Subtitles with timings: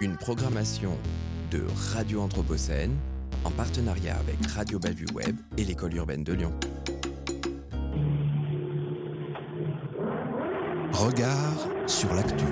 [0.00, 0.92] Une programmation
[1.50, 2.94] de Radio Anthropocène
[3.44, 6.52] en partenariat avec Radio Bellevue Web et l'école urbaine de Lyon.
[10.92, 12.44] Regard sur l'actu.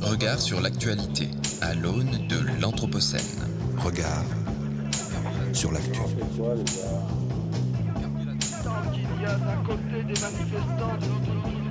[0.00, 1.28] Regard sur l'actualité
[1.60, 3.48] à l'aune de l'Anthropocène.
[3.78, 4.26] Regard
[5.52, 5.98] sur l'actu.
[9.20, 11.69] d'un côté des manifestants, de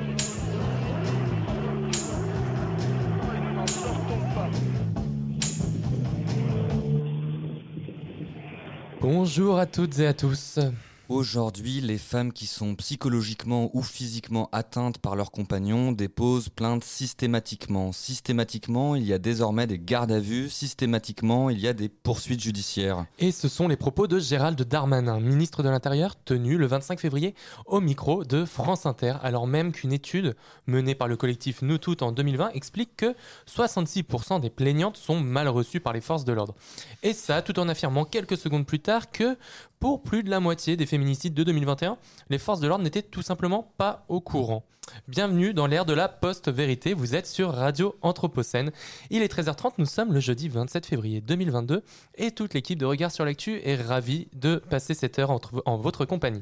[9.02, 10.60] Bonjour à toutes et à tous.
[11.10, 17.92] Aujourd'hui, les femmes qui sont psychologiquement ou physiquement atteintes par leurs compagnons déposent plainte systématiquement.
[17.92, 20.50] Systématiquement, il y a désormais des gardes à vue.
[20.50, 23.08] Systématiquement, il y a des poursuites judiciaires.
[23.18, 27.34] Et ce sont les propos de Gérald Darmanin, ministre de l'Intérieur, tenu le 25 février
[27.66, 30.36] au micro de France Inter, alors même qu'une étude
[30.68, 33.16] menée par le collectif Nous Toutes en 2020 explique que
[33.48, 36.54] 66% des plaignantes sont mal reçues par les forces de l'ordre.
[37.02, 39.40] Et ça, tout en affirmant quelques secondes plus tard que
[39.80, 41.98] pour plus de la moitié des féminicides de 2021,
[42.30, 44.64] les forces de l'ordre n'étaient tout simplement pas au courant.
[45.08, 48.72] Bienvenue dans l'ère de la post-vérité, vous êtes sur Radio Anthropocène.
[49.12, 51.84] Il est 13h30, nous sommes le jeudi 27 février 2022
[52.16, 55.78] et toute l'équipe de Regard sur l'actu est ravie de passer cette heure entre- en
[55.78, 56.42] votre compagnie.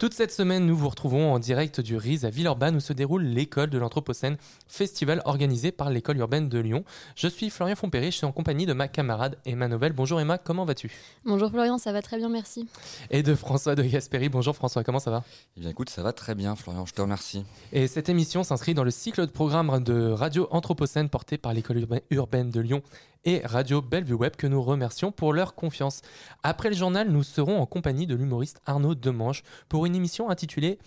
[0.00, 3.22] Toute cette semaine, nous vous retrouvons en direct du RIS à Villeurbanne où se déroule
[3.22, 6.82] l'école de l'Anthropocène, festival organisé par l'école urbaine de Lyon.
[7.14, 9.92] Je suis Florian Fompéry, je suis en compagnie de ma camarade Emma Novel.
[9.92, 10.90] Bonjour Emma, comment vas-tu?
[11.24, 12.66] Bonjour Florian, ça va très bien, merci.
[13.12, 14.28] Et de François de Gasperi.
[14.28, 15.24] Bonjour François, comment ça va?
[15.56, 17.44] Eh bien écoute, ça va très bien Florian, je te remercie.
[17.72, 21.78] Et cette émission s'inscrit dans le cycle de programme de Radio Anthropocène porté par l'école
[21.78, 22.82] urba- urbaine de Lyon
[23.24, 26.00] et Radio Bellevue Web que nous remercions pour leur confiance.
[26.42, 30.78] Après le journal, nous serons en compagnie de l'humoriste Arnaud Demange pour une émission intitulée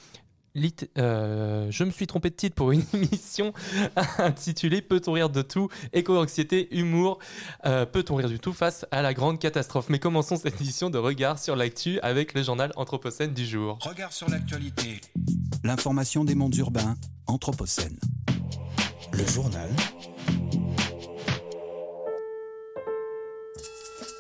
[0.98, 3.54] euh, je me suis trompé de titre pour une émission
[4.18, 5.70] intitulée Peut-on rire de tout?
[5.94, 7.20] Éco-anxiété, humour,
[7.66, 9.90] euh, peut-on rire du tout face à la grande catastrophe?
[9.90, 13.78] Mais commençons cette édition de regard sur l'actu avec le journal Anthropocène du jour.
[13.82, 15.02] Regard sur l'actualité.
[15.64, 16.96] L'information des mondes urbains,
[17.28, 18.00] Anthropocène.
[19.14, 19.70] Le journal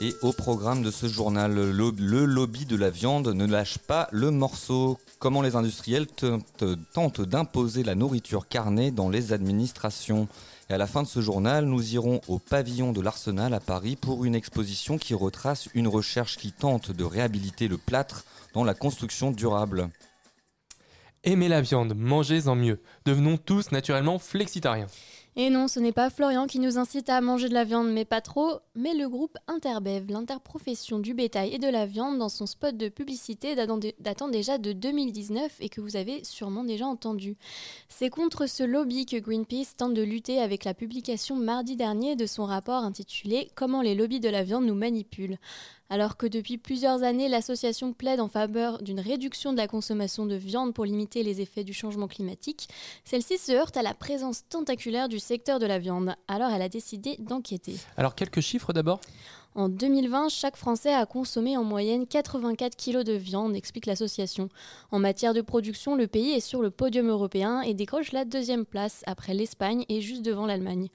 [0.01, 4.31] Et au programme de ce journal, le, lobby de la viande ne lâche pas le
[4.31, 4.97] morceau.
[5.19, 10.29] Comment les industriels tentent d'imposer la nourriture carnée dans les administrations.
[10.69, 13.97] Et à la fin de ce journal, nous irons au pavillon de l'Arsenal à Paris
[13.97, 18.23] pour une exposition qui retrace une recherche qui tente de réhabiliter le plâtre
[18.53, 19.89] dans la construction durable.
[21.25, 22.79] Aimez la viande, mangez-en mieux.
[23.05, 24.87] Devenons tous naturellement flexitariens.
[25.41, 28.03] Et non, ce n'est pas Florian qui nous incite à manger de la viande, mais
[28.03, 32.45] pas trop, mais le groupe Interbev, l'interprofession du bétail et de la viande, dans son
[32.45, 37.37] spot de publicité datant déjà de 2019 et que vous avez sûrement déjà entendu.
[37.87, 42.25] C'est contre ce lobby que Greenpeace tente de lutter avec la publication mardi dernier de
[42.25, 45.37] son rapport intitulé Comment les lobbies de la viande nous manipulent.
[45.91, 50.35] Alors que depuis plusieurs années, l'association plaide en faveur d'une réduction de la consommation de
[50.35, 52.69] viande pour limiter les effets du changement climatique,
[53.03, 56.13] celle-ci se heurte à la présence tentaculaire du secteur de la viande.
[56.27, 57.75] Alors elle a décidé d'enquêter.
[57.97, 59.01] Alors quelques chiffres d'abord.
[59.55, 64.47] En 2020, chaque Français a consommé en moyenne 84 kg de viande, explique l'association.
[64.91, 68.65] En matière de production, le pays est sur le podium européen et décroche la deuxième
[68.65, 70.89] place après l'Espagne et juste devant l'Allemagne.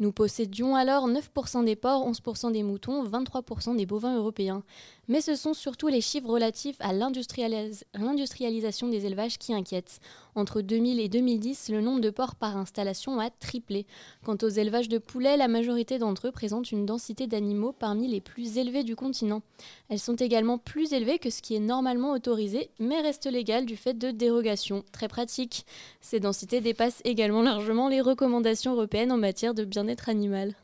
[0.00, 4.62] Nous possédions alors 9% des porcs, 11% des moutons, 23% des bovins européens.
[5.10, 9.98] Mais ce sont surtout les chiffres relatifs à l'industrialis- l'industrialisation des élevages qui inquiètent.
[10.36, 13.86] Entre 2000 et 2010, le nombre de porcs par installation a triplé.
[14.24, 18.20] Quant aux élevages de poulets, la majorité d'entre eux présentent une densité d'animaux parmi les
[18.20, 19.42] plus élevées du continent.
[19.88, 23.76] Elles sont également plus élevées que ce qui est normalement autorisé, mais restent légales du
[23.76, 24.84] fait de dérogations.
[24.92, 25.66] Très pratique.
[26.00, 30.54] Ces densités dépassent également largement les recommandations européennes en matière de bien-être animal.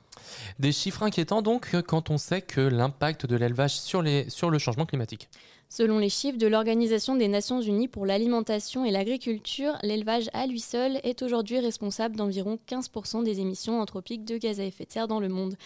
[0.58, 4.86] Des chiffres inquiétants donc quand on sait que l'impact de l'élevage sur, sur le changement
[4.86, 5.28] climatique.
[5.68, 10.60] Selon les chiffres de l'Organisation des Nations Unies pour l'alimentation et l'agriculture, l'élevage à lui
[10.60, 15.08] seul est aujourd'hui responsable d'environ 15% des émissions anthropiques de gaz à effet de serre
[15.08, 15.56] dans le monde.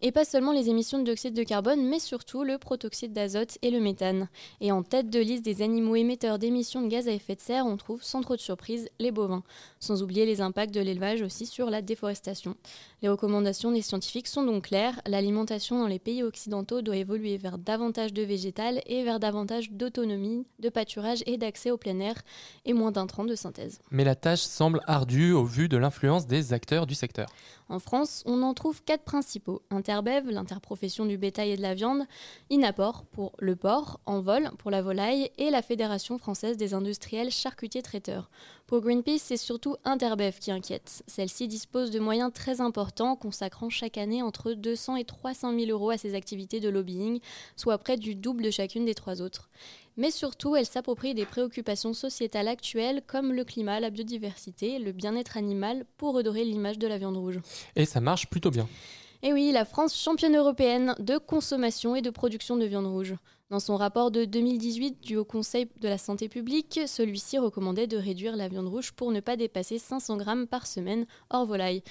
[0.00, 3.72] Et pas seulement les émissions de dioxyde de carbone, mais surtout le protoxyde d'azote et
[3.72, 4.28] le méthane.
[4.60, 7.66] Et en tête de liste des animaux émetteurs d'émissions de gaz à effet de serre,
[7.66, 9.42] on trouve sans trop de surprise les bovins.
[9.80, 12.54] Sans oublier les impacts de l'élevage aussi sur la déforestation.
[13.00, 17.56] Les recommandations des scientifiques sont donc claires, l'alimentation dans les pays occidentaux doit évoluer vers
[17.56, 22.14] davantage de végétal et vers davantage d'autonomie, de pâturage et d'accès au plein air,
[22.64, 23.78] et moins d'intrants de synthèse.
[23.92, 27.28] Mais la tâche semble ardue au vu de l'influence des acteurs du secteur.
[27.68, 29.62] En France, on en trouve quatre principaux.
[29.70, 32.02] Interbev, l'interprofession du bétail et de la viande,
[32.50, 37.82] Inapor pour le porc, Envol pour la volaille et la Fédération française des industriels charcutiers
[37.82, 38.28] traiteurs.
[38.68, 41.02] Pour Greenpeace, c'est surtout Interbev qui inquiète.
[41.06, 45.88] Celle-ci dispose de moyens très importants, consacrant chaque année entre 200 et 300 000 euros
[45.88, 47.18] à ses activités de lobbying,
[47.56, 49.48] soit près du double de chacune des trois autres.
[49.96, 55.38] Mais surtout, elle s'approprie des préoccupations sociétales actuelles comme le climat, la biodiversité, le bien-être
[55.38, 57.40] animal, pour redorer l'image de la viande rouge.
[57.74, 58.68] Et ça marche plutôt bien.
[59.22, 63.14] Et oui, la France championne européenne de consommation et de production de viande rouge.
[63.50, 67.96] Dans son rapport de 2018 du Haut Conseil de la santé publique, celui-ci recommandait de
[67.96, 71.82] réduire la viande rouge pour ne pas dépasser 500 grammes par semaine hors volaille.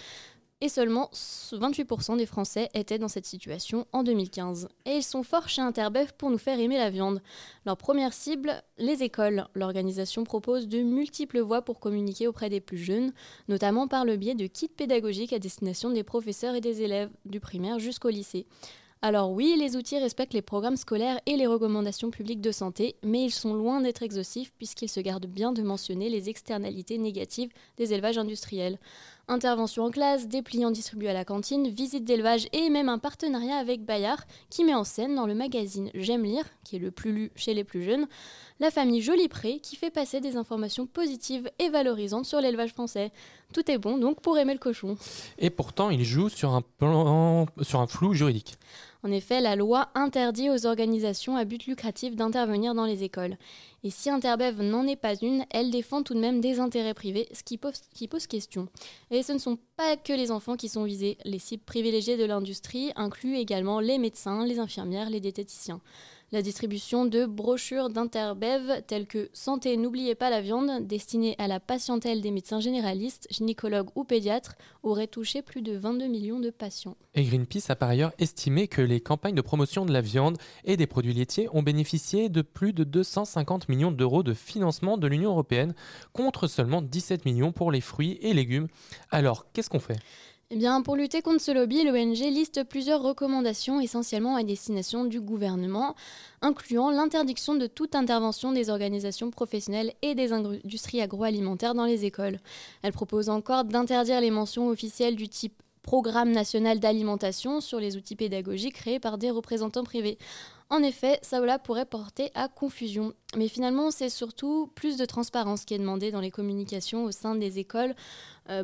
[0.61, 4.69] Et seulement 28% des Français étaient dans cette situation en 2015.
[4.85, 7.23] Et ils sont forts chez Interbev pour nous faire aimer la viande.
[7.65, 9.47] Leur première cible, les écoles.
[9.55, 13.13] L'organisation propose de multiples voies pour communiquer auprès des plus jeunes,
[13.47, 17.39] notamment par le biais de kits pédagogiques à destination des professeurs et des élèves, du
[17.39, 18.45] primaire jusqu'au lycée.
[19.03, 23.25] Alors oui, les outils respectent les programmes scolaires et les recommandations publiques de santé, mais
[23.25, 27.93] ils sont loin d'être exhaustifs puisqu'ils se gardent bien de mentionner les externalités négatives des
[27.93, 28.79] élevages industriels.
[29.29, 33.83] Intervention en classe, dépliants distribués à la cantine, visite d'élevage et même un partenariat avec
[33.83, 37.31] Bayard qui met en scène dans le magazine J'aime lire, qui est le plus lu
[37.35, 38.07] chez les plus jeunes,
[38.61, 43.11] la famille Jolipré qui fait passer des informations positives et valorisantes sur l'élevage français.
[43.53, 44.95] Tout est bon donc pour aimer le cochon.
[45.37, 48.57] Et pourtant, il joue sur un, plan, sur un flou juridique.
[49.07, 53.37] En effet, la loi interdit aux organisations à but lucratif d'intervenir dans les écoles.
[53.85, 57.29] Et si Interbev n'en est pas une, elle défend tout de même des intérêts privés,
[57.31, 58.67] ce qui pose, question.
[59.09, 61.17] Et ce ne sont pas que les enfants qui sont visés.
[61.23, 65.79] Les cibles privilégiées de l'industrie incluent également les médecins, les infirmières, les diététiciens.
[66.33, 71.61] La distribution de brochures d'Interbev telles que Santé, n'oubliez pas la viande, destinées à la
[71.61, 76.97] patientèle des médecins généralistes, gynécologues ou pédiatres, aurait touché plus de 22 millions de patients.
[77.15, 80.75] Et Greenpeace a par ailleurs estimé que les campagnes de promotion de la viande et
[80.75, 85.31] des produits laitiers ont bénéficié de plus de 250 millions d'euros de financement de l'Union
[85.31, 85.75] européenne,
[86.11, 88.67] contre seulement 17 millions pour les fruits et légumes.
[89.11, 89.99] Alors, qu'est-ce qu'on fait?
[90.49, 95.93] Eh pour lutter contre ce lobby, l'ONG liste plusieurs recommandations essentiellement à destination du gouvernement,
[96.41, 102.39] incluant l'interdiction de toute intervention des organisations professionnelles et des industries agroalimentaires dans les écoles.
[102.81, 108.17] Elle propose encore d'interdire les mentions officielles du type Programme national d'alimentation sur les outils
[108.17, 110.17] pédagogiques créés par des représentants privés.
[110.69, 113.13] En effet, cela pourrait porter à confusion.
[113.37, 117.35] Mais finalement, c'est surtout plus de transparence qui est demandée dans les communications au sein
[117.35, 117.95] des écoles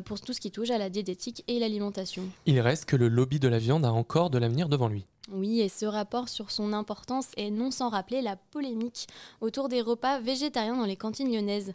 [0.04, 2.24] pour tout ce qui touche à la diététique et l'alimentation.
[2.46, 5.06] Il reste que le lobby de la viande a encore de l'avenir devant lui.
[5.32, 9.06] Oui, et ce rapport sur son importance est non sans rappeler la polémique
[9.40, 11.72] autour des repas végétariens dans les cantines lyonnaises.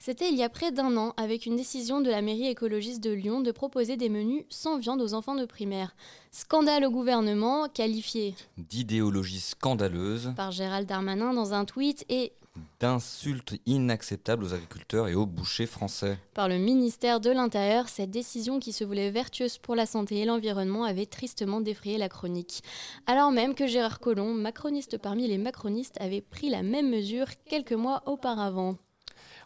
[0.00, 3.10] C'était il y a près d'un an, avec une décision de la mairie écologiste de
[3.10, 5.94] Lyon de proposer des menus sans viande aux enfants de primaire.
[6.32, 12.32] Scandale au gouvernement, qualifié d'idéologie scandaleuse par Gérald Darmanin dans un tweet et
[12.80, 16.18] d'insultes inacceptables aux agriculteurs et aux bouchers français.
[16.34, 20.24] Par le ministère de l'Intérieur, cette décision qui se voulait vertueuse pour la santé et
[20.24, 22.62] l'environnement avait tristement défrayé la chronique.
[23.06, 27.72] Alors même que Gérard Collomb, macroniste parmi les macronistes, avait pris la même mesure quelques
[27.72, 28.76] mois auparavant.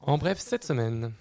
[0.03, 1.13] En bref, cette semaine.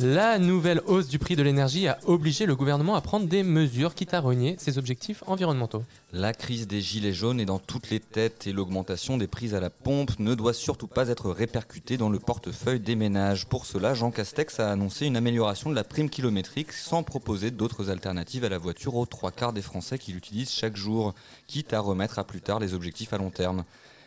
[0.00, 3.94] La nouvelle hausse du prix de l'énergie a obligé le gouvernement à prendre des mesures
[3.94, 5.84] quitte à renier ses objectifs environnementaux.
[6.12, 9.60] La crise des gilets jaunes est dans toutes les têtes et l'augmentation des prix à
[9.60, 13.46] la pompe ne doit surtout pas être répercutée dans le portefeuille des ménages.
[13.46, 17.90] Pour cela, Jean Castex a annoncé une amélioration de la prime kilométrique sans proposer d'autres
[17.90, 21.14] alternatives à la voiture aux trois quarts des Français qui l'utilisent chaque jour,
[21.46, 23.62] quitte à remettre à plus tard les objectifs à long terme.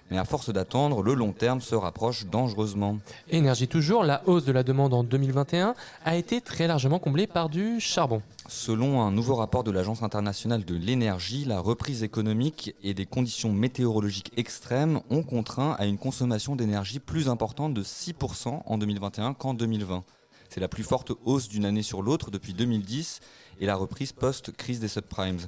[0.09, 2.97] Mais à force d'attendre, le long terme se rapproche dangereusement.
[3.29, 7.49] Énergie toujours, la hausse de la demande en 2021 a été très largement comblée par
[7.49, 8.21] du charbon.
[8.47, 13.51] Selon un nouveau rapport de l'Agence internationale de l'énergie, la reprise économique et des conditions
[13.51, 19.53] météorologiques extrêmes ont contraint à une consommation d'énergie plus importante de 6% en 2021 qu'en
[19.53, 20.05] 2020.
[20.49, 23.19] C'est la plus forte hausse d'une année sur l'autre depuis 2010
[23.59, 25.39] et la reprise post-crise des subprimes.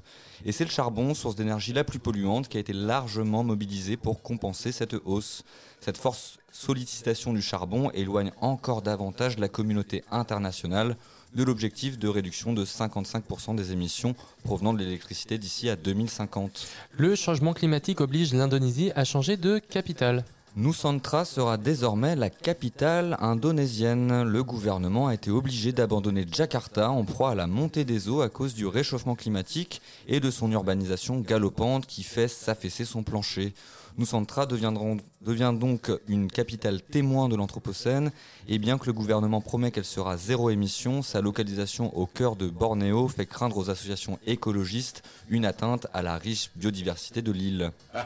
[0.45, 4.21] Et c'est le charbon, source d'énergie la plus polluante, qui a été largement mobilisé pour
[4.21, 5.43] compenser cette hausse.
[5.81, 10.95] Cette force sollicitation du charbon éloigne encore davantage la communauté internationale
[11.35, 16.67] de l'objectif de réduction de 55% des émissions provenant de l'électricité d'ici à 2050.
[16.97, 20.25] Le changement climatique oblige l'Indonésie à changer de capitale.
[20.59, 24.23] Nusantra sera désormais la capitale indonésienne.
[24.23, 28.27] Le gouvernement a été obligé d'abandonner Jakarta en proie à la montée des eaux à
[28.27, 33.53] cause du réchauffement climatique et de son urbanisation galopante qui fait s'affaisser son plancher.
[33.99, 38.11] Nusantra devient donc une capitale témoin de l'Anthropocène
[38.47, 42.47] et bien que le gouvernement promet qu'elle sera zéro émission, sa localisation au cœur de
[42.47, 47.71] Bornéo fait craindre aux associations écologistes une atteinte à la riche biodiversité de l'île.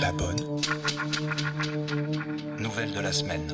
[0.00, 0.36] La bonne.
[2.58, 3.46] nouvelles de la semaine.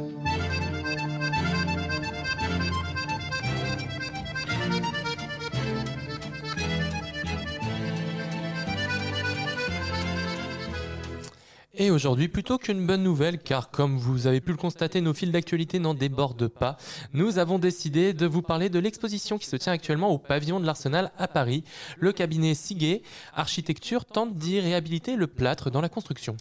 [12.05, 15.79] Aujourd'hui, plutôt qu'une bonne nouvelle, car comme vous avez pu le constater, nos fils d'actualité
[15.79, 16.77] n'en débordent pas,
[17.15, 20.67] nous avons décidé de vous parler de l'exposition qui se tient actuellement au pavillon de
[20.67, 21.65] l'Arsenal à Paris.
[21.99, 23.01] Le cabinet Siguet
[23.35, 26.37] Architecture tente d'y réhabiliter le plâtre dans la construction.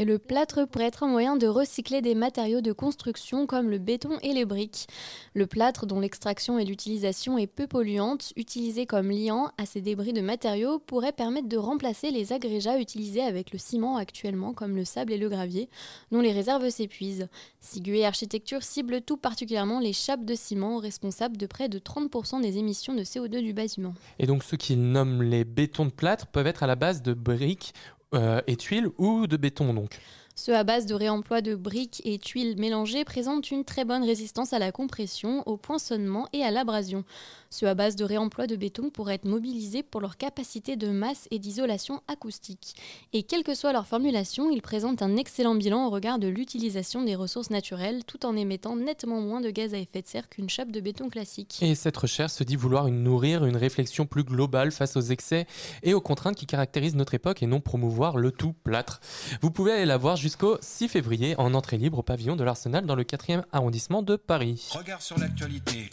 [0.00, 3.78] Et le plâtre pourrait être un moyen de recycler des matériaux de construction comme le
[3.78, 4.86] béton et les briques.
[5.34, 10.12] Le plâtre, dont l'extraction et l'utilisation est peu polluante, utilisé comme liant à ces débris
[10.12, 14.84] de matériaux, pourrait permettre de remplacer les agrégats utilisés avec le ciment actuellement, comme le
[14.84, 15.68] sable et le gravier,
[16.12, 17.26] dont les réserves s'épuisent.
[17.60, 22.58] Siguet Architecture cible tout particulièrement les chapes de ciment, responsables de près de 30% des
[22.58, 23.94] émissions de CO2 du bâtiment.
[24.20, 27.14] Et donc ceux qu'ils nomment les bétons de plâtre peuvent être à la base de
[27.14, 27.74] briques
[28.14, 29.98] euh, et tuiles ou de béton donc.
[30.38, 34.52] Ceux à base de réemploi de briques et tuiles mélangées présentent une très bonne résistance
[34.52, 37.02] à la compression, au poinçonnement et à l'abrasion.
[37.50, 41.28] Ceux à base de réemploi de béton pourraient être mobilisés pour leur capacité de masse
[41.30, 42.74] et d'isolation acoustique.
[43.12, 47.02] Et quelle que soit leur formulation, ils présentent un excellent bilan au regard de l'utilisation
[47.02, 50.50] des ressources naturelles tout en émettant nettement moins de gaz à effet de serre qu'une
[50.50, 51.58] chape de béton classique.
[51.62, 55.46] Et cette recherche se dit vouloir nourrir une réflexion plus globale face aux excès
[55.82, 59.00] et aux contraintes qui caractérisent notre époque et non promouvoir le tout plâtre.
[59.40, 62.84] Vous pouvez aller la voir jusqu'au 6 février en entrée libre au pavillon de l'Arsenal
[62.84, 64.68] dans le 4e arrondissement de Paris.
[64.72, 65.88] Regard sur l'actualité.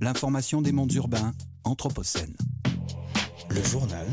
[0.00, 1.32] L'information des mondes urbains,
[1.64, 2.36] Anthropocène.
[3.50, 4.06] Le journal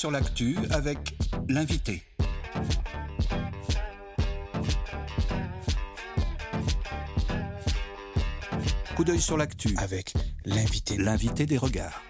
[0.00, 1.14] sur l'actu avec
[1.50, 2.02] l'invité.
[8.96, 10.14] Coup d'œil sur l'actu avec
[10.46, 10.96] l'invité.
[10.96, 12.00] L'invité des regards.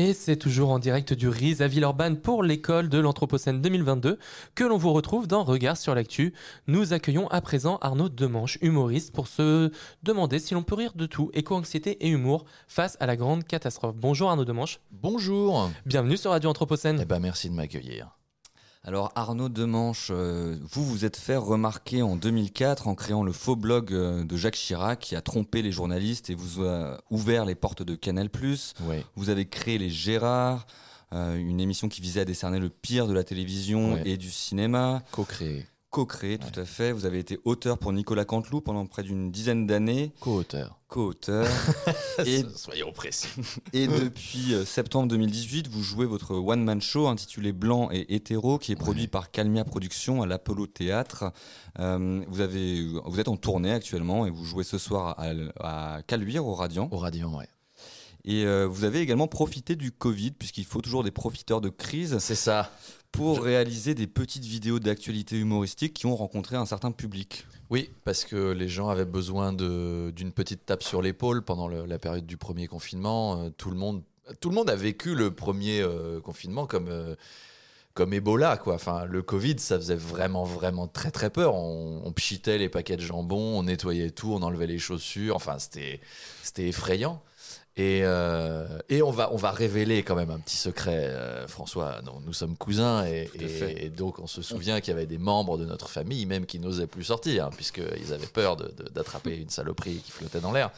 [0.00, 4.20] Et c'est toujours en direct du RIS à Villeurbanne pour l'école de l'Anthropocène 2022
[4.54, 6.34] que l'on vous retrouve dans Regard sur l'actu.
[6.68, 9.72] Nous accueillons à présent Arnaud Demanche, humoriste, pour se
[10.04, 13.96] demander si l'on peut rire de tout, éco-anxiété et humour face à la grande catastrophe.
[13.96, 15.68] Bonjour Arnaud Demanche, Bonjour.
[15.84, 17.00] bienvenue sur Radio Anthropocène.
[17.02, 18.17] Eh ben merci de m'accueillir.
[18.84, 23.56] Alors Arnaud Demanche, euh, vous vous êtes fait remarquer en 2004 en créant le faux
[23.56, 27.54] blog euh, de Jacques Chirac qui a trompé les journalistes et vous a ouvert les
[27.54, 28.28] portes de Canal+.
[29.16, 30.66] Vous avez créé les Gérards,
[31.12, 34.02] euh, une émission qui visait à décerner le pire de la télévision Ouais.
[34.06, 35.02] et du cinéma.
[35.12, 35.66] Co-créé.
[35.90, 36.92] Co-créé, tout à fait.
[36.92, 40.12] Vous avez été auteur pour Nicolas Canteloup pendant près d'une dizaine d'années.
[40.20, 40.78] Co-auteur.
[40.86, 41.46] Co-auteur.
[42.26, 43.28] et, Soyons précis.
[43.72, 48.72] et depuis euh, septembre 2018, vous jouez votre one-man show intitulé Blanc et hétéro, qui
[48.72, 49.08] est produit Ouais.
[49.08, 51.32] par Calmia Productions à l'Apollo Théâtre.
[51.78, 55.32] Euh, vous, avez, vous êtes en tournée actuellement et vous jouez ce soir à,
[55.96, 56.88] à Caluire, au Radiant.
[56.92, 57.48] Au Radiant, ouais.
[58.24, 62.18] Et euh, vous avez également profité du Covid, puisqu'il faut toujours des profiteurs de crise,
[62.18, 62.70] C'est ça.
[63.12, 67.46] Pour réaliser des petites vidéos d'actualité humoristique qui ont rencontré un certain public.
[67.70, 71.98] Oui, parce que les gens avaient besoin d'une petite tape sur l'épaule pendant le- la
[71.98, 73.42] période du premier confinement.
[73.44, 74.02] Euh, tout, le monde,
[74.40, 77.14] tout le monde a vécu le premier euh, confinement comme, euh,
[77.94, 78.56] comme Ebola.
[78.56, 78.74] Quoi.
[78.74, 81.54] Enfin, le Covid, ça faisait vraiment, vraiment très, très peur.
[81.56, 85.36] On, on pchitait les paquets de jambon, on nettoyait tout, on enlevait les chaussures.
[85.36, 86.00] Enfin, c'était
[86.42, 87.20] c'était effrayant.
[87.80, 92.02] Et, euh, et on, va, on va révéler quand même un petit secret, euh, François.
[92.04, 93.30] Non, nous sommes cousins et,
[93.96, 96.88] donc on se souvient qu'il y avait des membres de notre famille même qui n'osaient
[96.88, 100.70] plus sortir hein, puisqu'ils avaient peur de- de- d'attraper une saloperie qui flottait dans l'air.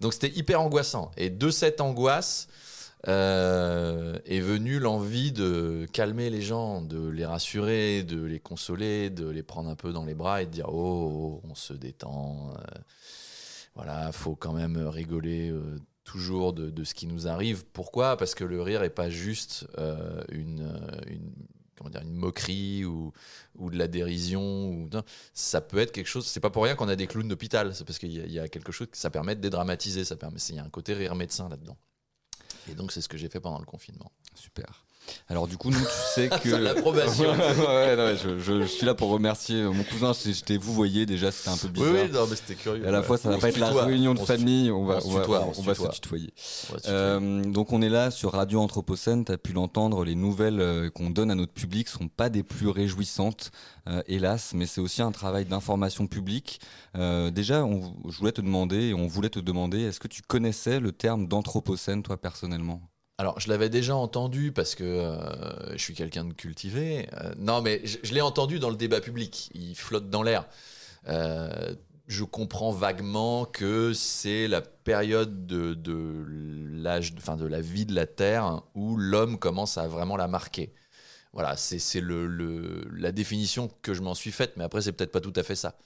[0.00, 1.10] Donc c'était hyper angoissant.
[1.16, 2.46] Et de cette angoisse
[3.08, 9.28] euh, est venue l'envie de calmer les gens, de les rassurer, de les consoler, de
[9.28, 12.52] les prendre un peu dans les bras et de dire oh, oh, on se détend.
[13.74, 15.52] voilà, faut quand même rigoler
[16.04, 17.64] toujours de, ce qui nous arrive.
[17.72, 18.16] Pourquoi?
[18.16, 21.32] Parce que le rire est pas juste euh, une, euh, une,
[21.76, 23.12] comment dire, une moquerie ou,
[23.58, 24.88] de la dérision.
[25.32, 26.26] Ça peut être quelque chose.
[26.26, 27.74] C'est pas pour rien qu'on a des clowns d'hôpital.
[27.74, 30.04] C'est parce qu'il y, a- il y a quelque chose que ça permet de dédramatiser.
[30.04, 30.38] Ça permet.
[30.50, 31.76] Il y a un côté rire médecin là-dedans.
[32.68, 34.10] Et donc c'est ce que j'ai fait pendant le confinement.
[34.34, 34.84] Super.
[35.28, 36.48] Alors du coup, nous, tu sais que...
[36.50, 37.24] L'approbation.
[37.32, 40.12] ouais, ouais, non, je, je- je suis là pour remercier euh, mon cousin.
[40.12, 42.08] Je t'ai vous voyez déjà, c'était un peu bizarre.
[42.12, 42.84] non, mais c'était curieux.
[42.84, 44.70] Et à la fois, ça va pas être la réunion de On famille.
[44.70, 46.32] On va, on va, tutoie, on va se tutoyer.
[46.70, 46.88] On va se tutoyer.
[46.88, 50.90] Euh, donc on est là sur Radio Anthropocène, tu as pu l'entendre, les nouvelles euh,
[50.90, 53.50] qu'on donne à notre public sont pas des plus réjouissantes,
[53.88, 56.60] euh, hélas, mais c'est aussi un travail d'information publique.
[56.96, 60.80] Euh, déjà, on, je voulais te demander, on voulait te demander, est-ce que tu connaissais
[60.80, 62.80] le terme d'Anthropocène, toi personnellement?
[63.18, 67.08] Alors, je l'avais déjà entendu parce que euh, je suis quelqu'un de cultivé.
[67.14, 69.50] Euh, non, mais je, l'ai entendu dans le débat public.
[69.54, 70.48] Il flotte dans l'air.
[71.08, 71.74] Euh,
[72.08, 76.24] je comprends vaguement que c'est la période de, de
[76.82, 80.74] l'âge, enfin de la vie de la Terre où l'homme commence à vraiment la marquer.
[81.32, 84.92] Voilà, c'est c'est le, le- la définition que je m'en suis faite, mais après c'est
[84.92, 85.76] peut-être pas tout à fait ça.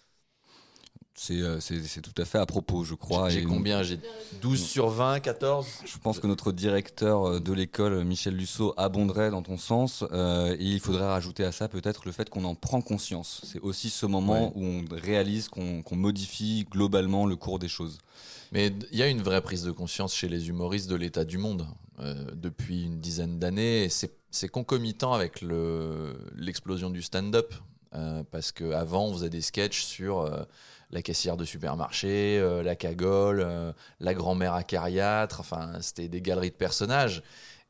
[1.21, 3.29] C'est euh, c'est- c'est tout à fait à propos, je crois.
[3.29, 3.99] J'ai et combien J'ai
[4.41, 9.31] 12 sur 20, 14 Je pense que notre directeur euh, de l'école, Michel Lusso, abonderait
[9.31, 10.05] dans ton sens.
[10.13, 13.41] euh, et il faudrait rajouter à ça peut-être le fait qu'on en prend conscience.
[13.45, 14.53] C'est aussi ce moment Ouais.
[14.55, 17.99] où on réalise qu'on qu'on modifie globalement le cours des choses.
[18.53, 21.37] Mais il y a une vraie prise de conscience chez les humoristes de l'état du
[21.37, 21.67] monde
[21.99, 23.85] euh, depuis une dizaine d'années.
[23.85, 27.53] Et c'est c'est concomitant avec le- l'explosion du stand-up.
[27.95, 30.43] euh, parce qu'avant, on faisait des sketchs sur euh,
[30.91, 35.41] la caissière de supermarché, euh, la cagole, euh, la grand-mère acariâtre.
[35.41, 37.23] Enfin, c'était des galeries de personnages.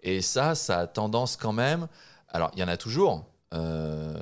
[0.02, 1.88] Et ça, ça a tendance quand même.
[2.28, 3.26] Alors, il y en a toujours.
[3.54, 4.14] euh,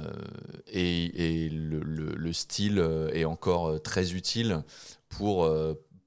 [0.68, 2.78] et et le, le- le style
[3.12, 4.62] est encore très utile
[5.08, 5.48] pour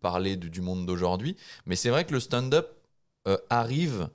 [0.01, 1.35] parler du, monde d'aujourd'hui.
[1.65, 2.67] Mais c'est vrai que le stand-up
[3.49, 4.09] arrive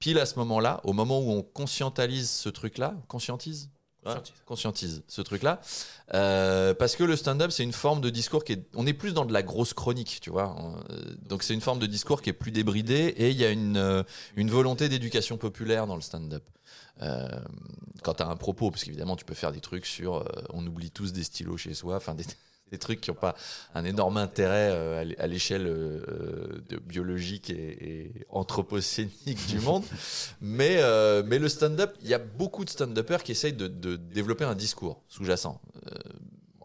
[0.00, 2.96] pile à ce moment-là, au moment où on conscientalise ce truc-là.
[3.08, 3.70] Conscientise?
[4.04, 4.34] Conscientise.
[4.46, 5.60] conscientise ce truc-là.
[6.12, 8.66] Euh, parce que le stand-up, c'est une forme de discours qui est.
[8.74, 10.56] On est plus dans de la grosse chronique, tu vois.
[10.90, 10.96] Euh,
[11.28, 13.76] Donc c'est une forme de discours qui est plus débridé et il y a une,
[13.76, 14.02] euh,
[14.36, 16.44] une volonté d'éducation populaire dans le stand-up.
[17.02, 17.28] Euh,
[18.02, 20.64] quand tu as un propos, parce qu'évidemment, tu peux faire des trucs sur euh, on
[20.66, 22.24] oublie tous des stylos chez soi, enfin des,
[22.74, 23.34] des trucs qui n'ont pas
[23.74, 27.54] un énorme intérêt euh, à l'é- à l'échelle euh, de biologique et,
[27.90, 29.84] et anthropocénique du monde.
[30.40, 33.96] Mais, euh, mais le stand-up, il y a beaucoup de stand-uppers qui essayent de, de
[33.96, 35.60] développer un discours sous-jacent.
[35.86, 35.90] Euh,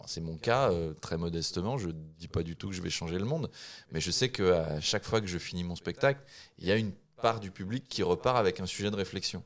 [0.05, 1.77] c'est mon cas, euh, très modestement.
[1.77, 3.49] Je dis pas du tout que je vais changer le monde,
[3.91, 6.19] mais je sais que à chaque fois que je finis mon spectacle,
[6.57, 6.91] il y a une
[7.21, 9.43] part du public qui repart avec un sujet de réflexion.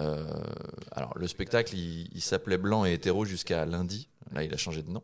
[0.00, 0.24] Euh,
[0.92, 4.08] alors, le spectacle, il, il s'appelait Blanc et hétéro jusqu'à lundi.
[4.32, 5.02] Là, il a changé de nom.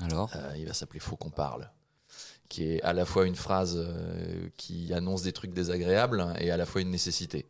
[0.00, 1.70] Alors Euh, il va s'appeler Faut qu'on parle,
[2.48, 6.56] qui est à la fois une phrase euh, qui annonce des trucs désagréables et à
[6.56, 7.46] la fois une nécessité.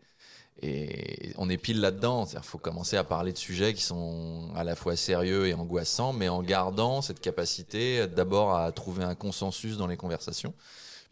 [0.60, 2.26] Et on est pile là-dedans.
[2.32, 6.12] Il faut commencer à parler de sujets qui sont à la fois sérieux et angoissants,
[6.12, 10.52] mais en gardant cette capacité d'abord à trouver un consensus dans les conversations,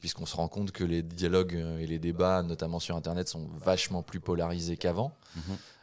[0.01, 3.49] puisqu'on se rend compte que les dialogues euh, et les débats, notamment sur Internet, sont
[3.65, 5.17] vachement plus polarisés qu'avant.
[5.37, 5.43] Mhm.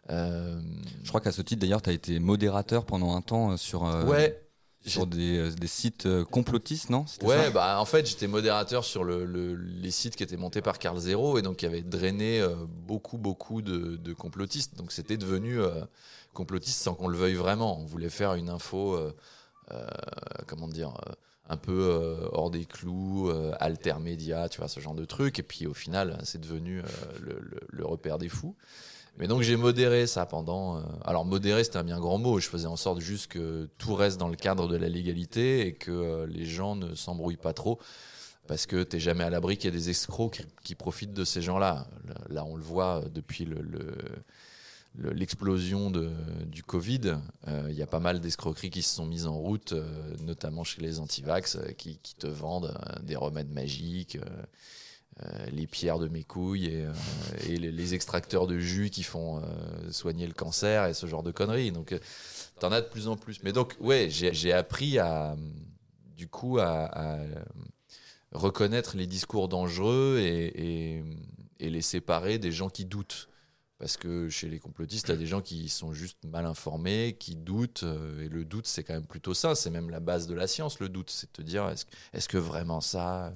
[0.10, 0.60] Euh,
[1.04, 3.86] Je crois qu'à ce titre, d'ailleurs, tu as été modérateur pendant un temps euh, sur,
[3.86, 4.43] euh, ouais,
[4.86, 7.06] sur des, euh, des sites euh, complotistes, non?
[7.30, 10.78] Ouais, bah en fait j'étais modérateur sur le, le- les sites qui étaient montés par
[10.80, 14.76] Carl Zero et donc qui avaient drainé euh, beaucoup beaucoup de, de complotistes.
[14.76, 15.86] Donc c'était devenu euh,
[16.34, 17.80] complotiste sans qu'on le veuille vraiment.
[17.80, 19.14] On voulait faire une info, euh,
[19.72, 19.88] euh,
[20.48, 20.94] comment dire,
[21.50, 25.40] un peu euh, hors des clous, euh, alter média, tu vois, ce genre de truc.
[25.40, 26.84] Et puis au final c'est devenu euh,
[27.22, 28.56] le, le- le repère des fous.
[29.18, 30.78] Mais donc j'ai modéré ça pendant.
[30.78, 32.40] euh, alors modérer c'était un bien grand mot.
[32.40, 35.74] Je faisais en sorte juste que tout reste dans le cadre de la légalité et
[35.74, 37.80] que euh, les gens ne s'embrouillent pas trop.
[38.48, 41.24] Parce que t'es jamais à l'abri qu'il y ait des escrocs qui, qui profitent de
[41.24, 41.88] ces gens-là.
[42.30, 43.96] Là, on le voit depuis le- le-
[44.96, 46.12] l'explosion de-
[46.46, 47.16] du Covid.
[47.48, 50.64] Euh, Il y a pas mal d'escroqueries qui se sont mises en route, euh, notamment
[50.64, 54.18] chez les antivax, euh, qui, qui te vendent des remèdes magiques.
[55.52, 56.88] les pierres de mes couilles
[57.48, 59.44] et, les, extracteurs de jus qui font
[59.92, 61.72] soigner le cancer et ce genre de conneries.
[61.72, 61.94] Donc,
[62.60, 63.44] t'en as de plus en plus.
[63.44, 65.36] Mais donc, ouais, j'ai appris à,
[66.18, 67.20] du coup, à,
[68.32, 71.04] reconnaître les discours dangereux et
[71.60, 73.30] les séparer des gens qui doutent.
[73.84, 77.18] Parce que chez les complotistes, il y a des gens qui sont juste mal informés,
[77.20, 77.84] qui doutent.
[77.84, 79.56] euh, Et le doute, c'est quand même plutôt ça.
[79.56, 81.10] C'est même la base de la science, le doute.
[81.10, 83.34] C'est de te dire, est-ce est que vraiment ça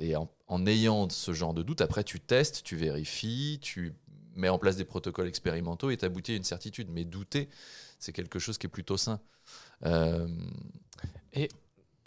[0.00, 3.94] Et en, ayant ce genre de doute, après, tu testes, tu vérifies, tu
[4.34, 6.88] mets en place des protocoles expérimentaux et tu aboutis à une certitude.
[6.90, 7.48] Mais douter,
[8.00, 9.20] c'est quelque chose qui est plutôt sain.
[9.86, 10.26] Euh,
[11.34, 11.48] Et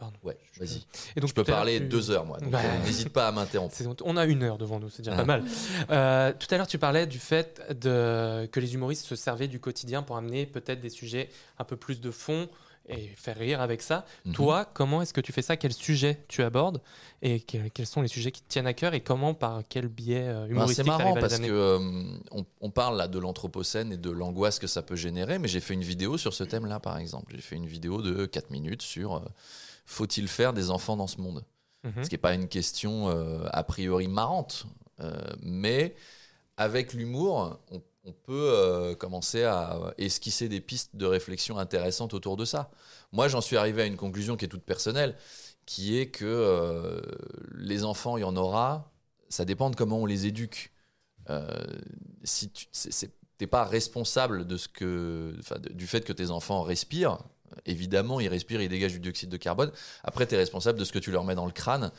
[0.02, 0.18] pardon.
[0.24, 0.84] Ouais, vas-y.
[1.16, 2.38] Et donc je peux parler tu- deux heures, moi.
[2.48, 3.76] Bah, euh, N'hésite pas à m'interrompre.
[4.04, 5.18] On a une heure devant nous, c'est déjà Ah.
[5.20, 5.44] pas mal.
[5.92, 9.60] Euh, tout à l'heure, tu parlais du fait de, que les humoristes se servaient du
[9.60, 12.50] quotidien pour amener peut-être des sujets un peu plus de fond
[12.90, 14.06] et faire rire avec ça.
[14.26, 14.34] Mhm.
[14.34, 15.56] Toi, comment est-ce que tu fais ça?
[15.56, 16.82] Quels sujets tu abordes?
[17.22, 18.96] Et que- quels sont les sujets qui te tiennent à cœur?
[18.96, 21.78] Et comment, par quel biais euh, Ben, humoristique c'est marrant parce que euh,
[22.32, 25.60] on, on parle là de l'anthropocène et de l'angoisse que ça peut générer, mais j'ai
[25.62, 27.34] fait une vidéo sur ce thème-là, par exemple.
[27.36, 29.20] J'ai fait une vidéo de 4 minutes sur euh,
[29.92, 31.44] faut-il faire des enfants dans ce monde
[31.84, 32.04] Mhm.
[32.04, 34.68] Ce qui n'est pas une question euh, a priori marrante,
[35.00, 35.96] euh, mais
[36.56, 42.38] avec l'humour, on, on peut euh, commencer à esquisser des pistes de réflexion intéressantes autour
[42.38, 42.70] de ça.
[43.12, 45.16] Moi, j'en suis arrivé à une conclusion qui est toute personnelle,
[45.66, 47.02] qui est que
[47.56, 48.92] les enfants, il y en aura,
[49.30, 50.72] ça dépend de comment on les éduque.
[52.24, 52.68] Si tu
[53.40, 57.18] t'es pas responsable de ce que, de- du fait que tes enfants respirent,
[57.66, 59.72] évidemment, ils respirent, ils dégagent du dioxyde de carbone.
[60.04, 61.92] Après, tu es responsable de ce que tu leur mets dans le crâne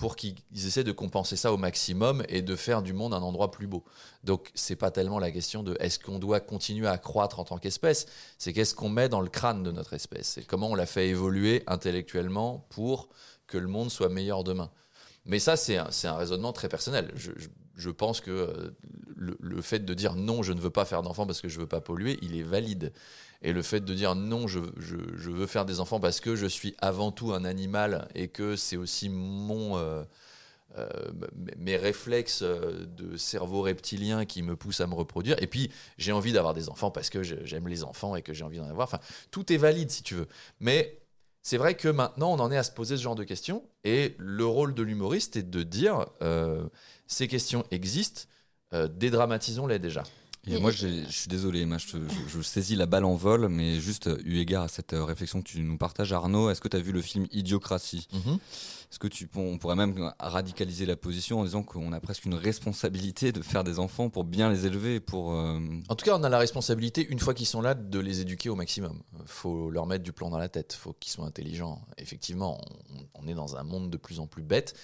[0.00, 3.20] pour qu'ils ils essaient de compenser ça au maximum et de faire du monde un
[3.20, 3.84] endroit plus beau.
[4.24, 7.58] Donc, c'est pas tellement la question de est-ce qu'on doit continuer à croître en tant
[7.58, 8.06] qu'espèce,
[8.38, 11.08] c'est qu'est-ce qu'on met dans le crâne de notre espèce et comment on la fait
[11.08, 13.10] évoluer intellectuellement pour
[13.46, 14.70] que le monde soit meilleur demain.
[15.26, 17.12] Mais ça, c'est un, un raisonnement très personnel.
[17.76, 18.70] Je, pense que euh,
[19.16, 21.66] le, fait de dire non, je ne veux pas faire d'enfants parce que je veux
[21.66, 22.92] pas polluer, il est valide.
[23.42, 26.74] Et le fait de dire non, je, veux faire des enfants parce que je suis
[26.78, 30.04] avant tout un animal et que c'est aussi mon, euh,
[30.76, 30.88] euh,
[31.56, 35.42] mes réflexes euh, de cerveau reptilien qui me poussent à me reproduire.
[35.42, 38.44] Et puis, j'ai envie d'avoir des enfants parce que j'aime les enfants et que j'ai
[38.44, 38.88] envie d'en avoir.
[38.88, 39.00] Enfin,
[39.30, 40.28] tout est valide si tu veux.
[40.60, 41.00] Mais
[41.42, 43.64] c'est vrai que maintenant, on en est à se poser ce genre de questions.
[43.84, 46.04] Et le rôle de l'humoriste est de dire
[47.06, 48.24] ces questions existent,
[48.72, 50.02] dédramatisons-les déjà.
[50.46, 53.78] Et moi, je suis désolé, je, te- je- je saisis la balle en vol, mais
[53.78, 56.68] juste euh, eu égard à cette euh, réflexion que tu nous partages, Arnaud, est-ce que
[56.68, 58.08] tu as vu le film Idiocratie
[58.90, 62.34] Est-ce que tu on pourrait même radicaliser la position en disant qu'on a presque une
[62.34, 66.22] responsabilité de faire des enfants pour bien les élever, pour euh, En tout cas, on
[66.24, 68.98] a la responsabilité, une fois qu'ils sont là, de les éduquer au maximum.
[69.26, 71.82] faut leur mettre du plomb dans la tête, faut qu'ils soient intelligents.
[71.98, 72.58] Effectivement,
[73.14, 74.74] on, on est dans un monde de plus en plus bête.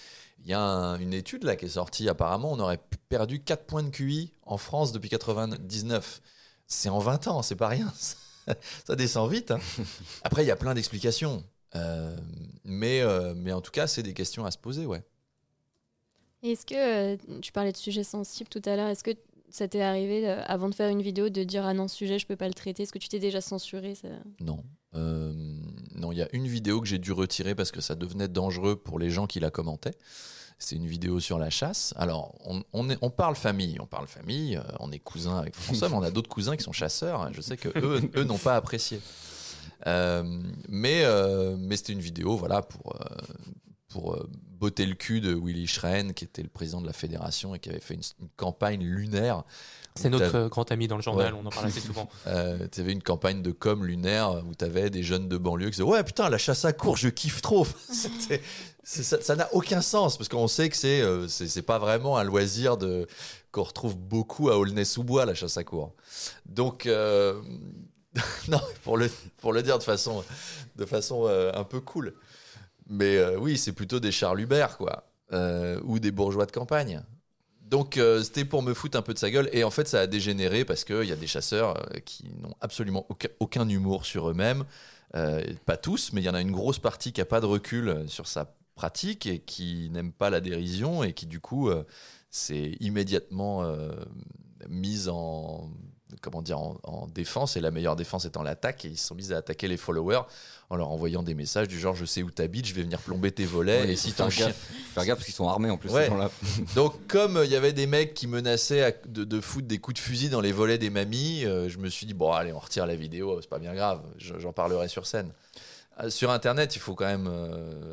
[0.44, 3.64] Il y a un- une étude là qui est sortie, apparemment, on aurait perdu 4
[3.64, 6.20] points de QI en France depuis 99.
[6.66, 7.92] C'est en 20 ans, c'est pas rien.
[8.86, 9.50] Ça descend vite.
[9.50, 9.58] hein.
[10.24, 11.42] Après, il y a plein d'explications.
[11.74, 12.16] Euh,
[12.64, 15.02] mais, euh, mais en tout cas, c'est des questions à se poser, ouais.
[16.42, 16.74] Est-ce que
[17.14, 19.10] euh, tu parlais de sujets sensibles tout à l'heure Est-ce que
[19.50, 22.26] ça t'est arrivé avant de faire une vidéo de dire ah non ce sujet je
[22.26, 22.84] peux pas le traiter?
[22.84, 24.08] Est-ce que tu t'es déjà censuré ça...
[24.40, 24.62] Non.
[24.96, 25.32] Euh,
[25.94, 28.76] non, il y a une vidéo que j'ai dû retirer parce que ça devenait dangereux
[28.76, 29.94] pour les gens qui la commentaient.
[30.58, 31.92] C'est une vidéo sur la chasse.
[31.96, 35.54] Alors, on, on, est- on parle famille, on parle famille, euh, on est cousins avec
[35.54, 37.20] François, mais on a d'autres cousins qui sont chasseurs.
[37.22, 37.30] hein.
[37.34, 39.00] Je sais que eux, eux n'ont pas apprécié.
[39.86, 40.22] Euh,
[40.68, 41.04] mais
[41.58, 42.96] mais c'était une vidéo, voilà, pour,
[43.96, 44.28] pour euh,
[44.60, 47.70] botter le cul de Willy Schren, qui était le président de la fédération et qui
[47.70, 49.42] avait fait une, une campagne lunaire.
[49.94, 51.40] C'est notre euh, grand ami dans le journal, Ouais.
[51.42, 52.08] on en parle assez souvent.
[52.26, 55.66] euh, tu avais une campagne de com lunaire où tu avais des jeunes de banlieue
[55.66, 57.66] qui disaient Ouais, putain, la chasse à courre, je kiffe trop.
[58.84, 62.76] Ça n'a aucun sens parce qu'on sait que c'est euh, c'est pas vraiment un loisir
[62.76, 63.08] de
[63.50, 65.92] qu'on retrouve beaucoup à Aulnay-sous-Bois, la chasse à courre.
[66.44, 67.40] Donc, euh,
[68.48, 70.22] non, pour le, pour le dire de façon,
[70.76, 72.14] de façon euh, un peu cool.
[72.88, 75.04] Mais euh, oui, c'est plutôt des Charles Hubert, quoi.
[75.32, 77.02] Euh, ou des bourgeois de campagne.
[77.62, 80.02] Donc euh, c'était pour me foutre un peu de sa gueule et en fait ça
[80.02, 83.08] a dégénéré parce qu'il y a des chasseurs qui n'ont absolument
[83.40, 84.64] aucun, humour sur eux-mêmes.
[85.12, 88.04] Pas tous, mais il y en a une grosse partie qui a pas de recul
[88.06, 91.70] sur sa pratique et qui n'aime pas la dérision et qui du coup
[92.30, 93.68] s'est immédiatement
[94.68, 95.68] mise en
[96.20, 99.32] comment dire en défense et la meilleure défense étant l'attaque et ils se sont mis
[99.32, 100.22] à attaquer les followers
[100.68, 103.30] en leur envoyant des messages du genre je sais où t'habites je vais venir plomber
[103.30, 104.50] tes volets Ouais, et si ton chien.
[104.50, 106.08] Faire gaffe parce qu'ils sont armés en plus, Ouais.
[106.74, 109.78] donc, comme euh, il y avait des mecs qui menaçaient à- de, de foutre des
[109.78, 112.52] coups de fusil dans les volets des mamies, euh, je me suis dit, bon, allez,
[112.52, 115.32] on retire la vidéo, c'est pas bien grave, je- j'en parlerai sur scène.
[116.00, 117.30] Euh, Sur Internet, il faut quand même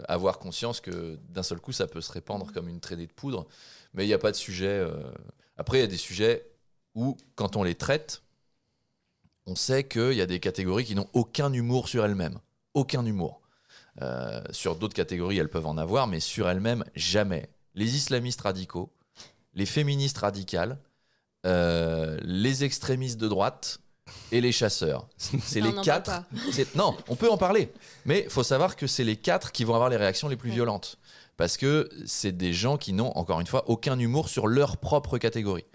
[0.09, 3.47] avoir conscience que d'un seul coup, ça peut se répandre comme une traînée de poudre,
[3.93, 4.86] mais il n'y a pas de sujet.
[5.57, 6.45] Après, il y a des sujets
[6.95, 8.21] où, quand on les traite,
[9.45, 12.39] on sait qu'il y a des catégories qui n'ont aucun humour sur elles-mêmes.
[12.73, 13.41] Aucun humour.
[14.01, 17.49] Euh, sur d'autres catégories, elles peuvent en avoir, mais sur elles-mêmes, jamais.
[17.75, 18.91] Les islamistes radicaux,
[19.53, 20.79] les féministes radicales,
[21.45, 23.79] euh, les extrémistes de droite
[24.31, 25.07] et les chasseurs.
[25.17, 26.23] C'est les quatre.
[26.75, 27.71] Non, on peut en parler,
[28.05, 30.49] mais il faut savoir que c'est les quatre qui vont avoir les réactions les plus
[30.49, 30.55] Ouais.
[30.55, 30.97] violentes.
[31.38, 35.17] Parce que c'est des gens qui n'ont, encore une fois, aucun humour sur leur propre
[35.17, 35.65] catégorie.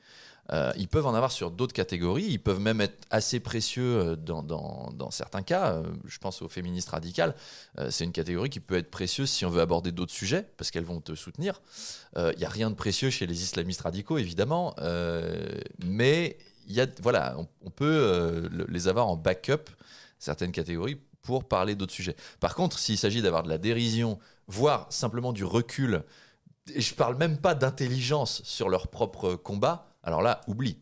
[0.51, 4.17] Euh, ils peuvent en avoir sur d'autres catégories, ils peuvent même être assez précieux euh,
[4.17, 5.75] dans, certains cas.
[5.75, 7.35] Euh, Je pense aux féministes radicales.
[7.91, 10.85] C'est une catégorie qui peut être précieuse si on veut aborder d'autres sujets, parce qu'elles
[10.85, 11.61] vont te soutenir.
[12.17, 14.75] Il n'y a rien de précieux chez les islamistes radicaux, évidemment,
[15.85, 16.39] mais
[17.01, 19.71] voilà, on, peut le- les avoir en backup,
[20.19, 22.17] certaines catégories, pour parler d'autres sujets.
[22.41, 26.03] Par contre, s'il s'agit d'avoir de la dérision, voire simplement du recul,
[26.75, 30.79] et je parle même pas d'intelligence sur leur propre combat, alors là, oublie.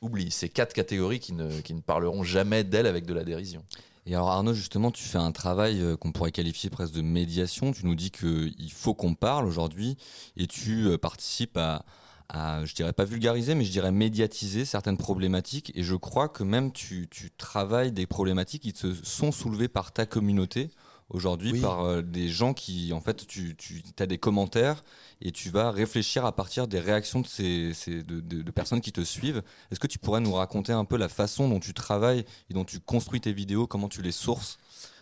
[0.00, 0.30] Oublie.
[0.30, 3.64] C'est quatre catégories qui ne, qui ne parleront jamais d'elles avec de la dérision.
[4.04, 7.72] Et alors Arnaud, justement, tu fais un travail euh, qu'on pourrait qualifier presque de médiation.
[7.72, 9.96] Tu nous dis qu'il faut qu'on parle aujourd'hui
[10.36, 11.84] et tu euh, participes à,
[12.28, 15.70] à, je dirais pas vulgariser, mais je dirais médiatiser certaines problématiques.
[15.76, 19.92] Et je crois que même tu, tu travailles des problématiques qui te sont soulevées par
[19.92, 20.70] ta communauté
[21.12, 21.60] aujourd'hui, Oui.
[21.60, 24.82] par euh, des gens qui, en fait, tu, tu as des commentaires
[25.20, 28.80] et tu vas réfléchir à partir des réactions de, ces, ces- de, de- de personnes
[28.80, 29.42] qui te suivent.
[29.70, 32.64] Est-ce que tu pourrais nous raconter un peu la façon dont tu travailles et dont
[32.64, 34.58] tu construis tes vidéos, comment tu les sources?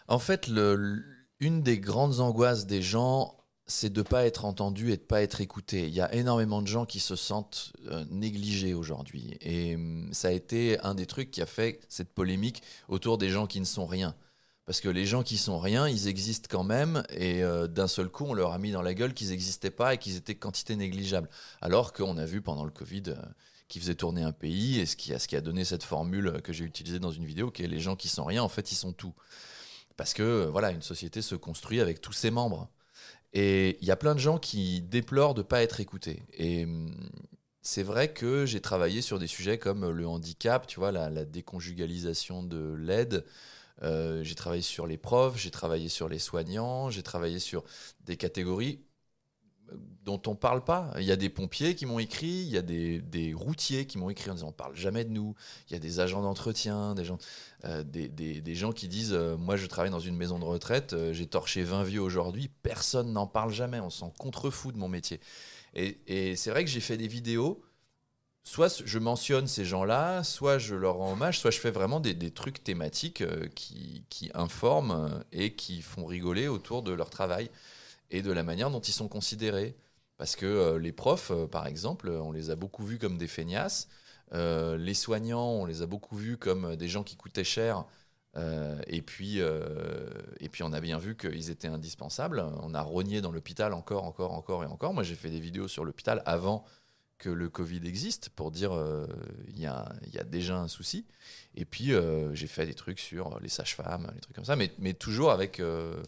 [0.08, 1.02] En fait, le-
[1.38, 5.40] une des grandes angoisses des gens, c'est de pas être entendu et de pas être
[5.40, 5.86] écouté.
[5.86, 9.38] Il y a énormément de gens qui se sentent euh, négligés aujourd'hui.
[9.40, 13.30] Et hum, ça a été un des trucs qui a fait cette polémique autour des
[13.30, 14.14] gens qui ne sont rien.
[14.70, 18.08] Parce que les gens qui sont rien, ils existent quand même, et euh, d'un seul
[18.08, 20.76] coup, on leur a mis dans la gueule qu'ils n'existaient pas et qu'ils étaient quantité
[20.76, 21.28] négligeable.
[21.60, 23.16] Alors qu'on a vu pendant le Covid euh,
[23.66, 27.00] qui faisait tourner un pays, et ce qui, a, donné cette formule que j'ai utilisée
[27.00, 29.12] dans une vidéo, qui est les gens qui sont rien, en fait, ils sont tout.
[29.96, 32.68] Parce que euh, voilà, une société se construit avec tous ses membres.
[33.32, 36.22] Et il y a plein de gens qui déplorent de ne pas être écoutés.
[36.34, 36.94] Et hum,
[37.60, 42.44] c'est vrai que j'ai travaillé sur des sujets comme le handicap, tu vois, la déconjugalisation
[42.44, 43.24] de l'aide.
[43.82, 47.64] Euh, j'ai travaillé sur les profs, j'ai travaillé sur les soignants, j'ai travaillé sur
[48.04, 48.80] des catégories
[50.04, 50.92] dont on parle pas.
[50.98, 54.10] Il y a des pompiers qui m'ont écrit, il y a des, routiers qui m'ont
[54.10, 55.34] écrit en disant on parle jamais de nous.
[55.68, 57.18] Il y a des agents d'entretien, des gens,
[57.64, 61.26] euh, des, gens qui disent euh, moi je travaille dans une maison de retraite, j'ai
[61.26, 65.20] torché 20 vieux aujourd'hui, personne n'en parle jamais, on s'en contrefout de mon métier.
[65.74, 67.62] Et, et c'est vrai que j'ai fait des vidéos.
[68.42, 72.14] Soit je mentionne ces gens-là, soit je leur rends hommage, soit je fais vraiment des,
[72.14, 77.10] des trucs thématiques euh, qui, qui informent euh, et qui font rigoler autour de leur
[77.10, 77.50] travail
[78.10, 79.76] et de la manière dont ils sont considérés.
[80.16, 83.88] Parce que euh, les profs, par exemple, on les a beaucoup vus comme des feignasses.
[84.32, 87.84] Les soignants, on les a beaucoup vus comme des gens qui coûtaient cher.
[88.86, 92.44] Et, puis, et puis, on a bien vu qu'ils étaient indispensables.
[92.62, 94.94] On a rogné dans l'hôpital encore, encore, encore et encore.
[94.94, 96.64] Moi, j'ai fait des vidéos sur l'hôpital avant
[97.20, 99.06] que le Covid existe, pour dire euh,
[99.48, 99.92] il y, a,
[100.24, 101.04] déjà un souci.
[101.54, 104.94] Et puis euh, j'ai fait des trucs sur les sages-femmes, les trucs comme ça, mais,
[104.94, 106.02] toujours avec euh,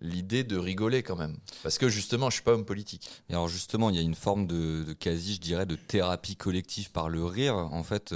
[0.00, 1.36] l'idée de rigoler quand même.
[1.62, 3.08] Parce que justement, je suis pas homme politique.
[3.28, 6.90] Et alors justement, il y a une forme de, quasi, je dirais, de thérapie collective
[6.90, 8.14] par le rire, en fait,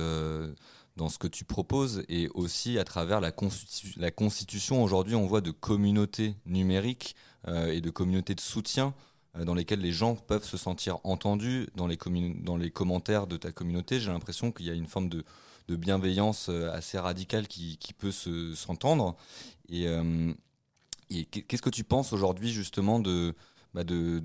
[0.96, 3.32] dans ce que tu proposes, et aussi à travers la,
[3.96, 4.82] la constitution.
[4.82, 7.14] Aujourd'hui, on voit de communautés numériques
[7.46, 8.94] et de communautés de soutien
[9.44, 11.68] dans lesquelles les gens peuvent se sentir entendus.
[11.76, 11.98] Dans les,
[12.40, 15.24] dans les commentaires de ta communauté, j'ai l'impression qu'il y a une forme de,
[15.68, 19.16] de bienveillance euh, assez radicale qui, qui peut se- s'entendre.
[19.68, 20.32] Et, euh,
[21.10, 23.34] et qu'est- qu'est-ce que tu penses aujourd'hui justement de,
[23.74, 24.22] bah, de,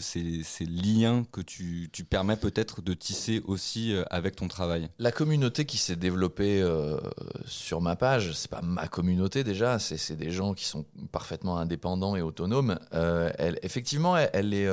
[0.00, 5.64] ces, liens que tu, permets peut-être de tisser aussi euh, avec ton travail La communauté
[5.64, 6.98] qui s'est développée euh,
[7.46, 12.16] sur ma page, c'est pas ma communauté déjà, c'est des gens qui sont parfaitement indépendants
[12.16, 12.78] et autonomes.
[12.94, 14.68] Euh, elle, effectivement, elle, est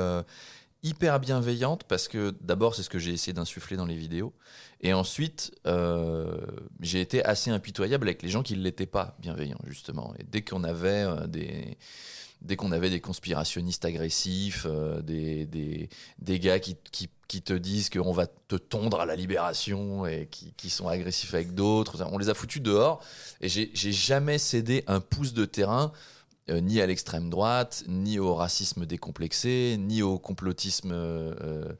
[0.82, 4.32] hyper bienveillante parce que d'abord, c'est ce que j'ai essayé d'insuffler dans les vidéos.
[4.80, 5.52] Et ensuite,
[6.80, 10.12] j'ai été assez impitoyable avec les gens qui ne l'étaient pas bienveillants, justement.
[10.18, 11.78] Et dès qu'on avait des.
[12.42, 15.46] Dès qu'on avait des conspirationnistes agressifs, euh, des,
[16.18, 20.52] des, gars qui, qui, te disent qu'on va te tondre à la libération et qui,
[20.56, 23.02] qui sont agressifs avec d'autres, on les a foutus dehors.
[23.40, 25.92] Et j'ai jamais cédé un pouce de terrain
[26.50, 31.72] euh, ni à l'extrême droite, ni au racisme décomplexé, ni au complotisme euh,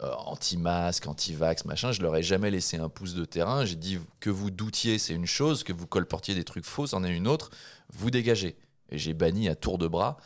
[0.00, 1.90] anti-masque, anti-vax, machin.
[1.90, 3.64] Je leur ai jamais laissé un pouce de terrain.
[3.64, 7.02] J'ai dit que vous doutiez, c'est une chose, que vous colportiez des trucs faux, c'en
[7.02, 7.50] est une autre.
[7.92, 8.56] Vous dégagez.
[8.90, 10.16] Et j'ai banni à tour de bras.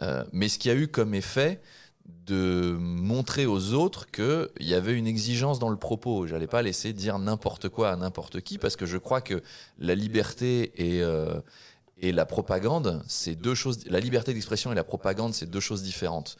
[0.00, 1.60] Euh, mais ce qui a eu comme effet
[2.26, 6.26] de montrer aux autres qu'il y avait une exigence dans le propos.
[6.26, 9.42] J'allais pas laisser dire n'importe quoi à n'importe qui parce que je crois que
[9.78, 11.40] la liberté et, euh,
[11.98, 13.84] et la propagande, c'est deux choses.
[13.86, 16.36] La liberté d'expression et la propagande, c'est deux choses différentes.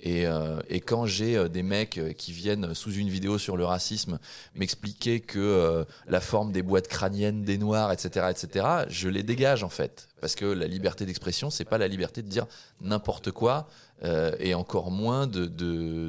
[0.00, 3.56] Et, euh, et quand j'ai euh, des mecs euh, qui viennent sous une vidéo sur
[3.56, 4.18] le racisme
[4.54, 9.64] m'expliquer que euh, la forme des boîtes crâniennes des noirs, etc., etc., je les dégage
[9.64, 12.46] en fait, parce que la liberté d'expression, c'est pas la liberté de dire
[12.82, 13.68] n'importe quoi
[14.04, 15.46] euh, et encore moins de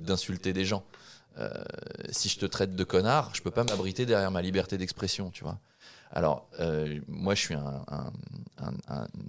[0.01, 0.83] d'insulter des gens.
[1.39, 1.49] Euh,
[2.09, 5.43] si je te traite de connard, je peux pas m'abriter derrière ma liberté d'expression, tu
[5.43, 5.59] vois.
[6.11, 7.83] Alors, euh, moi, je suis un,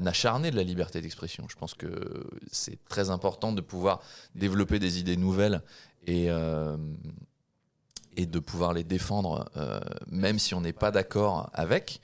[0.05, 1.47] acharné de la liberté d'expression.
[1.49, 4.01] Je pense que c'est très important de pouvoir
[4.35, 5.63] développer des idées nouvelles
[6.07, 6.77] et, euh,
[8.17, 12.01] de pouvoir les défendre, euh, même si on n'est pas d'accord avec.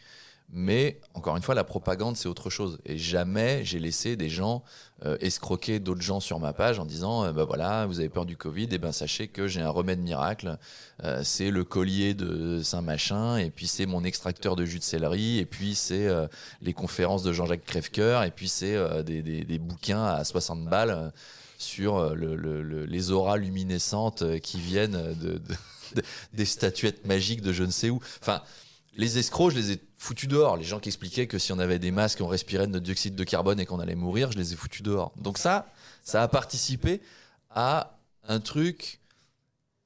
[0.56, 2.78] Mais encore une fois, la propagande, c'est autre chose.
[2.86, 4.62] Et jamais j'ai laissé des gens
[5.04, 8.24] euh, escroquer d'autres gens sur ma page en disant, euh, bah voilà, vous avez peur
[8.24, 10.56] du Covid, et ben sachez que j'ai un remède miracle.
[11.02, 14.84] Euh, c'est le collier de Saint Machin, et puis c'est mon extracteur de jus de
[14.84, 16.28] céleri, et puis c'est euh,
[16.62, 20.66] les conférences de Jean-Jacques Crèvecoeur, et puis c'est euh, des, des- des bouquins à 60
[20.66, 21.10] balles euh,
[21.58, 25.38] sur le- le- le- les auras luminescentes qui viennent de, de-
[25.96, 28.00] de- des statuettes magiques de je ne sais où.
[28.20, 28.40] Enfin,
[28.96, 30.56] les escrocs, je les ai foutus dehors.
[30.56, 33.14] Les gens qui expliquaient que si on avait des masques, on respirait de notre dioxyde
[33.14, 35.12] de carbone et qu'on allait mourir, je les ai foutus dehors.
[35.16, 35.66] Donc ça,
[36.02, 37.00] ça a participé
[37.50, 39.00] à un truc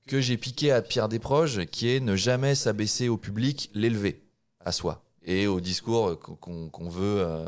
[0.07, 4.23] que j'ai piqué à Pierre Desproges, qui est ne jamais s'abaisser au public, l'élever
[4.65, 7.45] à soi et au discours qu'on veut euh,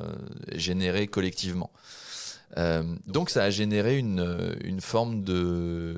[0.52, 1.70] générer collectivement.
[2.56, 5.96] Euh, donc ça a généré une, une forme de,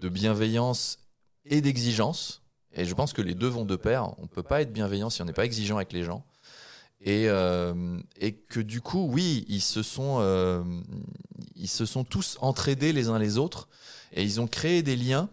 [0.00, 0.98] de bienveillance
[1.46, 2.42] et d'exigence.
[2.76, 4.12] Et je pense que les deux vont de pair.
[4.18, 6.24] On ne peut pas être bienveillant si on n'est pas exigeant avec les gens.
[7.00, 7.98] Et, euh,
[8.48, 10.62] que du coup, oui, ils se sont, euh,
[11.54, 13.68] ils se sont tous entraidés les uns les autres
[14.12, 15.28] et ils ont créé des liens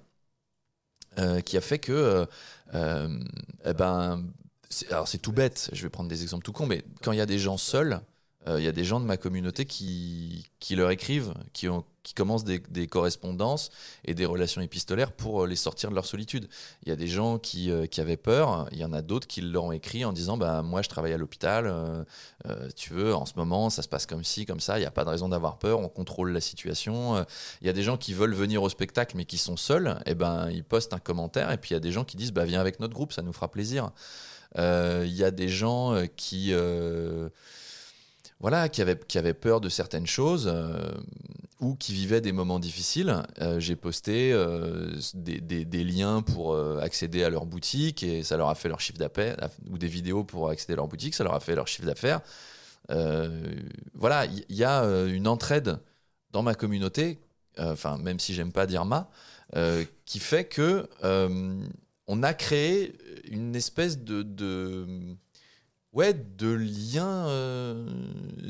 [1.19, 2.27] euh, qui a fait que,
[2.73, 4.23] eh ben,
[4.89, 5.69] alors c'est tout bête.
[5.73, 8.01] Je vais prendre des exemples tout cons, mais quand il y a des gens seuls,
[8.47, 12.13] il y a des gens de ma communauté qui, qui leur écrivent, qui, ont, qui
[12.13, 13.71] commencent des, correspondances
[14.03, 16.49] et des relations épistolaires pour euh, les sortir de leur solitude.
[16.83, 19.25] Il y a des gens qui, euh, qui avaient peur, il y en a d'autres
[19.25, 22.03] qui leur ont écrit en disant bah, Moi, je travaille à l'hôpital, euh,
[22.75, 24.91] tu veux, en ce moment, ça se passe comme ci, comme ça, il n'y a
[24.91, 27.25] pas de raison d'avoir peur, on contrôle la situation.
[27.61, 30.13] Il y a des gens qui veulent venir au spectacle mais qui sont seuls, et
[30.13, 32.45] ben, ils postent un commentaire, et puis il y a des gens qui disent bah,
[32.45, 33.91] Viens avec notre groupe, ça nous fera plaisir.
[34.57, 36.53] Il y a des gens qui.
[38.43, 40.91] Voilà, qui avaient, peur de certaines choses euh,
[41.61, 43.23] ou qui vivaient des moments difficiles.
[43.39, 48.55] Euh, J'ai posté euh, des, liens pour accéder à leur boutique et ça leur a
[48.55, 49.37] fait leur chiffre d'affaires,
[49.71, 52.19] ou des vidéos pour accéder à leur boutique, ça leur a fait leur chiffre d'affaires.
[53.93, 55.79] Voilà, il y, a une entraide
[56.31, 57.21] dans ma communauté,
[57.57, 59.09] enfin, même si j'aime pas dire ma,
[60.03, 60.89] qui fait que
[62.07, 62.93] on a créé
[63.31, 64.21] une espèce de
[65.93, 67.87] ouais, de lien euh,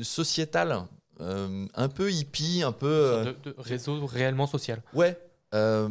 [0.02, 0.82] sociétal,
[1.20, 2.86] euh, un peu hippie, un peu.
[2.86, 4.82] euh, de, de réseau réellement social.
[4.94, 5.18] Ouais.
[5.54, 5.88] euh,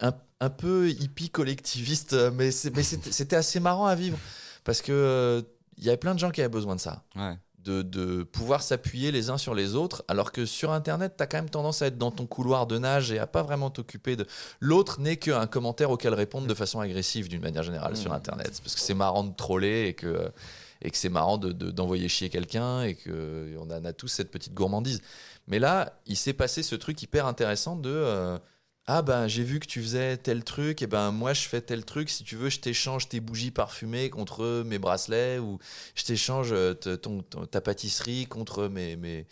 [0.00, 4.18] un, un peu hippie collectiviste, mais c'était assez marrant à vivre
[4.64, 5.42] parce que euh,
[5.76, 7.02] il y avait plein de gens qui avaient besoin de ça.
[7.16, 7.36] Ouais.
[7.58, 11.26] De, de pouvoir s'appuyer les uns sur les autres, alors que sur Internet, tu as
[11.26, 14.16] quand même tendance à être dans ton couloir de nage et à pas vraiment t'occuper
[14.16, 14.26] de.
[14.60, 18.14] L'autre n'est qu'un commentaire auquel répondre de façon agressive d'une manière générale sur Mmh.
[18.14, 18.60] Internet.
[18.64, 20.30] Parce que c'est marrant de troller et que,
[20.82, 24.30] et que c'est marrant de- de- d'envoyer chier quelqu'un et qu'on en a tous cette
[24.30, 25.00] petite gourmandise.
[25.46, 27.90] Mais là, il s'est passé ce truc hyper intéressant de.
[27.90, 28.38] euh,
[28.86, 31.84] ah ben j'ai vu que tu faisais tel truc, et ben moi je fais tel
[31.84, 35.58] truc, si tu veux je t'échange tes bougies parfumées contre mes bracelets, ou
[35.94, 39.26] je t'échange euh, ta pâtisserie contre mes, mes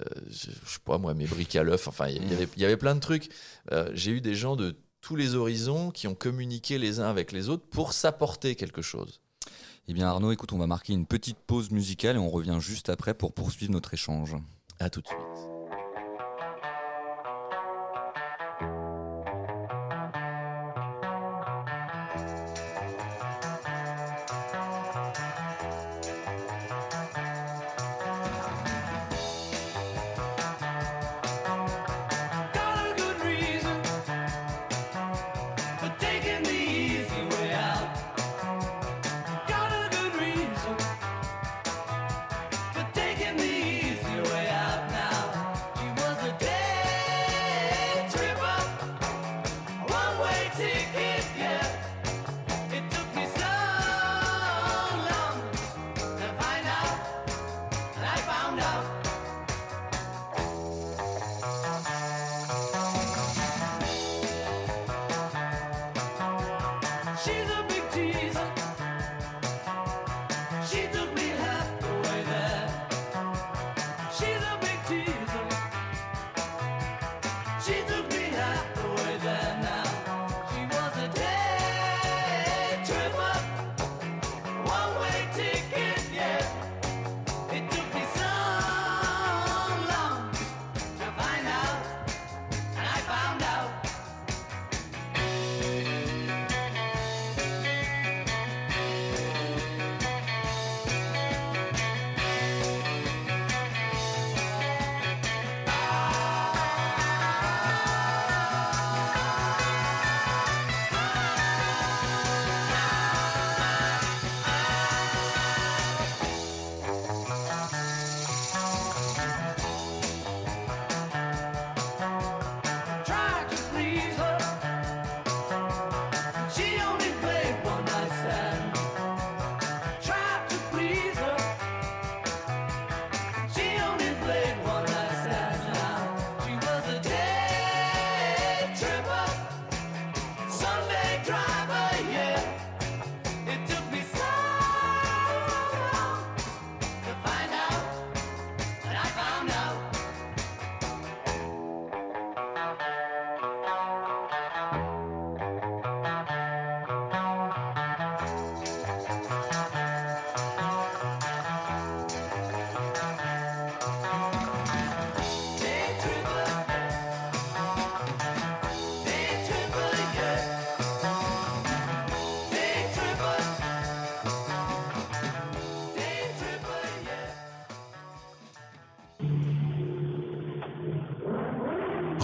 [0.00, 2.76] euh, je sais pas moi, mes briques à l'œuf, enfin il y, avait- y avait
[2.78, 3.28] plein de trucs.
[3.92, 7.48] J'ai eu des gens de tous les horizons qui ont communiqué les uns avec les
[7.50, 9.20] autres pour s'apporter quelque chose.
[9.92, 12.88] Eh bien Arnaud, écoute, on va marquer une petite pause musicale et on revient juste
[12.88, 14.34] après pour poursuivre notre échange.
[14.78, 15.51] À tout de suite.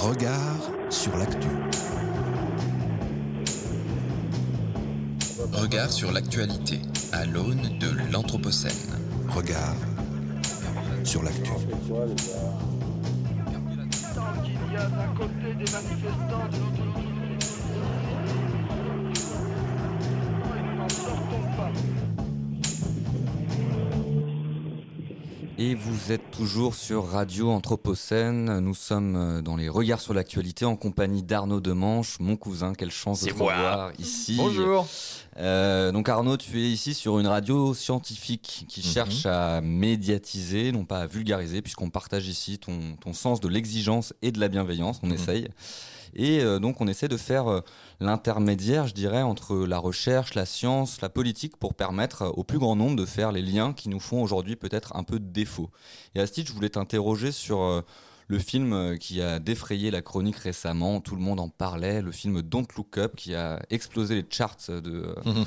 [0.09, 1.49] Regard sur l'actu.
[5.53, 6.81] Regard sur l'actualité
[7.13, 8.73] à l'aune de l'Anthropocène.
[9.29, 9.77] Regard
[11.05, 11.51] sur l'actu.
[11.51, 11.61] Tant
[14.43, 16.78] qu'il y a d'un côté des manifestants de l'autre
[26.05, 28.61] vous êtes toujours sur Radio Anthropocène.
[28.61, 32.73] Nous sommes euh, dans les regards sur l'actualité en compagnie d'Arnaud Demanche, mon cousin.
[32.75, 34.35] Quelle chance de te revoir ici.
[34.37, 34.87] Bonjour.
[35.39, 38.93] Euh, donc Arnaud, tu es ici sur une radio scientifique qui Mhm.
[38.93, 44.15] cherche à médiatiser, non pas à vulgariser, puisqu'on partage ici ton, ton sens de l'exigence
[44.23, 45.01] et de la bienveillance.
[45.03, 45.15] On Mhm.
[45.15, 45.49] essaye.
[46.15, 47.61] Et euh, donc on essaie de faire euh,
[48.01, 52.59] l'intermédiaire, je dirais, entre la recherche, la science, la politique, pour permettre euh, au plus
[52.59, 55.71] grand nombre de faire les liens qui nous font aujourd'hui peut-être un peu de défaut.
[56.15, 57.85] Et à ce titre, je voulais t'interroger sur
[58.29, 62.43] le film qui a défrayé la chronique récemment, tout le monde en parlait, le film
[62.43, 65.45] Don't Look Up, qui a explosé les charts de, Mhm.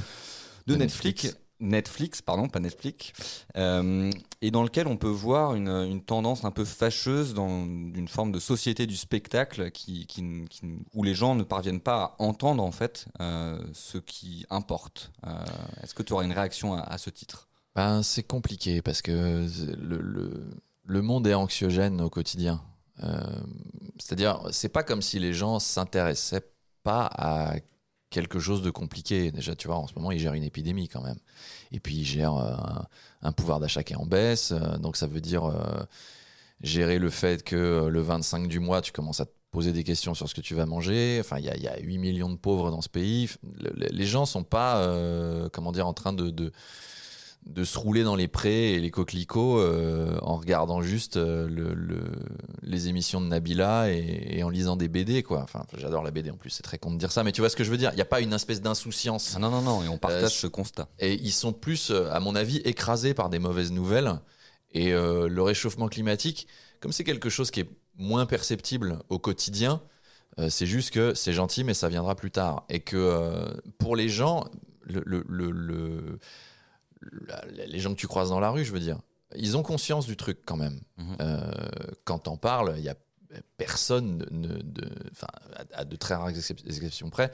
[0.67, 1.23] de De Netflix.
[1.23, 1.40] Netflix.
[1.61, 6.65] Netflix, pardon, pas Netflix, euh, et dans lequel on peut voir une, tendance un peu
[6.65, 10.07] fâcheuse dans une forme de société du spectacle qui,
[10.93, 15.11] où les gens ne parviennent pas à entendre en fait euh, ce qui importe.
[15.25, 15.43] Euh,
[15.83, 17.47] Est-ce que tu auras une réaction à, ce titre?
[17.75, 19.47] Ben, c'est compliqué parce que
[19.79, 20.49] le, le,
[20.83, 22.61] le monde est anxiogène au quotidien.
[23.97, 26.45] C'est-à-dire, c'est pas comme si les gens s'intéressaient
[26.83, 27.55] pas à
[28.11, 29.31] quelque chose de compliqué.
[29.31, 31.17] Déjà, tu vois, en ce moment, ils gèrent une épidémie quand même.
[31.71, 32.55] Et puis, ils gèrent euh,
[33.23, 34.51] un, pouvoir d'achat qui est en baisse.
[34.51, 35.83] Euh, Donc, ça veut dire euh,
[36.61, 40.13] gérer le fait que le 25 du mois, tu commences à te poser des questions
[40.13, 41.17] sur ce que tu vas manger.
[41.21, 43.29] Enfin, il y a, il y a 8 millions de pauvres dans ce pays.
[43.59, 44.87] Le- le- les gens sont pas,
[45.51, 46.51] comment dire, en train de
[47.45, 51.73] de se rouler dans les prés et les coquelicots euh, en regardant juste euh, le,
[51.73, 52.11] le-
[52.61, 55.41] les émissions de Nabila et, et en lisant des BD quoi.
[55.41, 57.49] Enfin, j'adore la BD en plus, c'est très con de dire ça, mais tu vois
[57.49, 57.89] ce que je veux dire.
[57.93, 59.33] Il n'y a pas une espèce d'insouciance.
[59.35, 60.87] Ah non, non, non, et on partage Euh, ce constat.
[60.99, 64.19] Et ils sont plus, à mon avis, écrasés par des mauvaises nouvelles.
[64.73, 66.47] Et le réchauffement climatique,
[66.79, 69.81] comme c'est quelque chose qui est moins perceptible au quotidien,
[70.47, 72.63] c'est juste que c'est gentil, mais ça viendra plus tard.
[72.69, 74.45] Et que pour les gens,
[74.87, 75.25] le,
[77.51, 78.99] les gens que tu croises dans la rue, je veux dire,
[79.35, 80.81] ils ont conscience du truc quand même.
[80.97, 81.15] Mhm.
[81.21, 81.51] Euh,
[82.03, 82.95] quand t'en parles, il y a
[83.57, 84.59] personne, ne,
[85.73, 87.31] à, de très rares excep- exceptions près,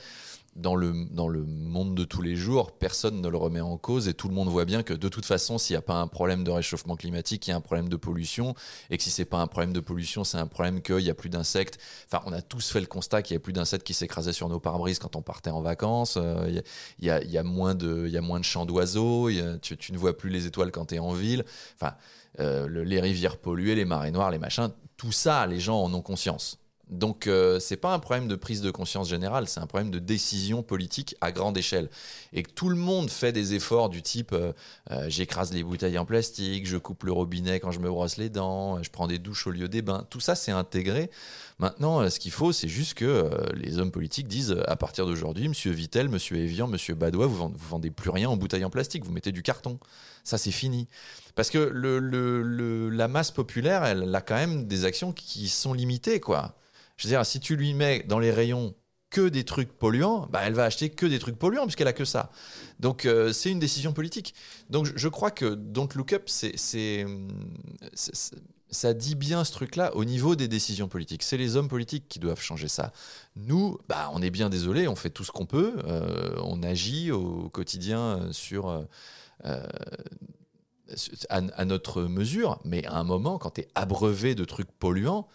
[0.56, 4.08] dans le, dans le monde de tous les jours, personne ne le remet en cause
[4.08, 6.08] et tout le monde voit bien que de toute façon, s'il n'y a pas un
[6.08, 8.56] problème de réchauffement climatique, il y a un problème de pollution
[8.90, 11.14] et que si c'est pas un problème de pollution, c'est un problème qu'il n'y a
[11.14, 11.78] plus d'insectes.
[12.12, 14.50] Enfin, on a tous fait le constat qu'il n'y a plus d'insectes qui s'écrasaient sur
[14.50, 16.18] nos pare-brises quand on partait en vacances.
[16.18, 16.48] Euh,
[17.00, 19.30] Il y a- y, a, moins de, de chants d'oiseaux.
[19.62, 21.46] Tu, tu ne vois plus les étoiles quand tu es en ville.
[21.76, 21.94] Enfin,
[22.40, 25.94] euh, le- les rivières polluées, les marées noires, les machins, tout ça, les gens en
[25.94, 26.60] ont conscience.
[26.90, 30.00] Donc, euh, c'est pas un problème de prise de conscience générale, c'est un problème de
[30.00, 31.90] décision politique à grande échelle.
[32.32, 34.54] Et que tout le monde fait des efforts du type euh,
[34.92, 38.30] euh, j'écrase les bouteilles en plastique, je coupe le robinet quand je me brosse les
[38.30, 40.06] dents, je prends des douches au lieu des bains.
[40.10, 41.12] Tout ça, c'est intégré.
[41.60, 45.72] Maintenant, ce qu'il faut, c'est juste que les hommes politiques disent à partir d'aujourd'hui, monsieur
[45.72, 49.12] Vittel, monsieur Evian, monsieur Badois, vous vendez, vendez plus rien en bouteilles en plastique, vous
[49.12, 49.78] mettez du carton.
[50.28, 50.90] Ça, c'est fini.
[51.36, 51.58] Parce que
[52.92, 56.58] la masse populaire, elle a quand même des actions qui sont limitées, quoi.
[56.98, 58.76] Je veux dire, si tu lui mets dans les rayons
[59.10, 62.04] que des trucs polluants, bah, elle va acheter que des trucs polluants puisqu'elle a que
[62.04, 62.30] ça.
[62.82, 64.36] Donc euh, c'est une décision politique.
[64.70, 66.58] Donc je, crois que Don't Look Up, c'est-
[68.70, 71.24] ça dit bien ce truc-là au niveau des décisions politiques.
[71.24, 72.92] C'est les hommes politiques qui doivent changer ça.
[73.38, 77.12] Nous, bah, on est bien désolé, on fait tout ce qu'on peut, euh, on agit
[77.12, 78.86] au quotidien euh, sur...
[79.46, 79.66] euh,
[80.90, 80.96] euh,
[81.30, 85.28] à, à notre mesure, mais à un moment, quand tu es abreuvé de trucs polluants,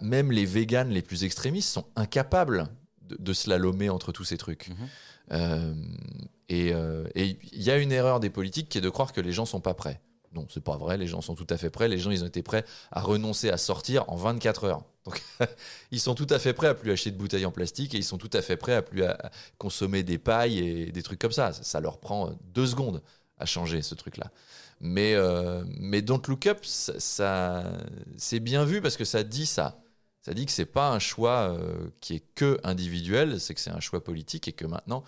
[0.00, 2.68] même les véganes les plus extrémistes sont incapables
[3.02, 4.68] de, de slalomer entre tous ces trucs.
[4.68, 4.88] Mhm.
[5.32, 5.74] Euh,
[6.48, 9.32] et euh, il y a une erreur des politiques qui est de croire que les
[9.32, 10.00] gens sont pas prêts.
[10.34, 10.96] Non, c'est pas vrai.
[10.96, 11.88] Les gens sont tout à fait prêts.
[11.88, 14.82] Les gens, ils ont été prêts à renoncer à sortir en 24 heures.
[15.04, 15.22] Donc,
[15.90, 18.04] ils sont tout à fait prêts à plus acheter de bouteilles en plastique et ils
[18.04, 19.04] sont tout à fait prêts à plus
[19.58, 21.52] consommer des pailles et des trucs comme ça.
[21.52, 23.02] Ça, leur prend deux secondes
[23.38, 24.30] à changer ce truc-là.
[24.80, 27.72] Mais, euh, mais Don't Look Up, ça, ça-
[28.16, 29.78] c'est bien vu parce que ça dit ça.
[30.22, 33.70] Ça dit que c'est pas un choix euh, qui est que individuel, c'est que c'est
[33.70, 35.02] un choix politique et que maintenant,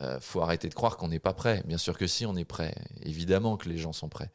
[0.00, 1.62] euh, faut arrêter de croire qu'on n'est pas prêt.
[1.66, 2.74] Bien sûr que si, on est prêt.
[3.02, 4.30] Évidemment que les gens sont prêts.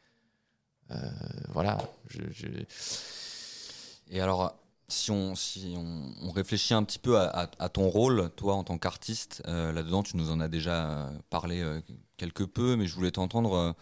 [0.92, 0.96] Euh,
[1.50, 1.78] voilà.
[2.10, 2.48] Je, je-
[4.10, 4.56] Et alors,
[4.88, 8.54] si on, si on, on réfléchit un petit peu à, à- à ton rôle, toi
[8.56, 11.82] en tant qu'artiste, euh, là-dedans, tu nous en as déjà euh, parlé euh,
[12.16, 13.76] quelque peu, mais je voulais t'entendre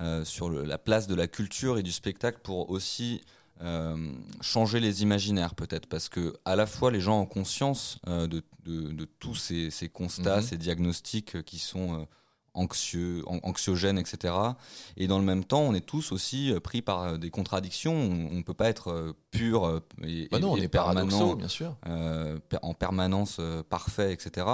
[0.00, 3.22] euh, sur le- la place de la culture et du spectacle pour aussi
[4.40, 8.92] changer les imaginaires, peut-être, parce que à la fois les gens ont conscience de, de-
[8.92, 10.42] de tous ces, ces constats, Mhm.
[10.42, 12.06] ces diagnostics qui sont
[12.58, 14.34] anxieux, an- anxiogènes, etc.
[14.96, 17.94] Et dans le même temps, on est tous aussi euh, pris par euh, des contradictions.
[17.94, 21.48] On ne peut pas être euh, pur et, Bah non, et- on est permanent, bien
[21.48, 21.76] sûr.
[21.86, 24.46] euh, en permanence parfait, etc.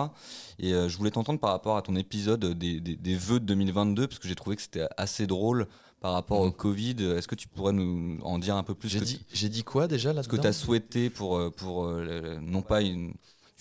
[0.59, 3.47] Et euh, je voulais t'entendre par rapport à ton épisode des, des, des vœux de
[3.47, 5.67] 2022, parce que j'ai trouvé que c'était assez drôle
[6.01, 6.53] par rapport au Mhm.
[6.53, 6.97] Covid.
[7.17, 8.89] Est-ce que tu pourrais nous en dire un peu plus
[9.33, 12.83] J'ai dit, quoi déjà là ce que tu as souhaité pour, pour euh, non pas
[12.83, 13.15] une.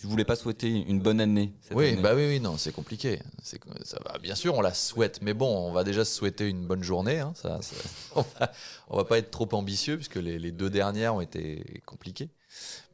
[0.04, 2.01] Tu voulais pas souhaiter une bonne année cette Oui, année.
[2.01, 3.22] bah oui, oui, non, c'est compliqué.
[3.41, 4.18] C'est ça va.
[4.18, 7.20] Bien sûr, on la souhaite, mais bon, on va déjà se souhaiter une bonne journée.
[7.22, 7.76] hein, ça, ça-
[8.18, 8.51] on, va,
[8.89, 12.30] on va pas être trop ambitieux puisque les, les deux dernières ont été compliquées.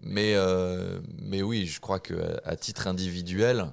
[0.02, 3.66] Mais, euh, mais oui, je crois que à titre individuel,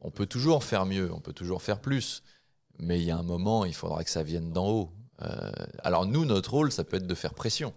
[0.00, 2.22] on peut toujours faire mieux, on peut toujours faire plus.
[2.78, 4.90] Mais il y a un moment, il faudra que ça vienne d'en haut.
[5.20, 5.50] Euh,
[5.82, 7.74] alors nous, notre rôle, ça peut être de faire pression.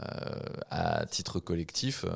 [0.00, 0.38] Euh,
[0.70, 2.10] à titre collectif, euh,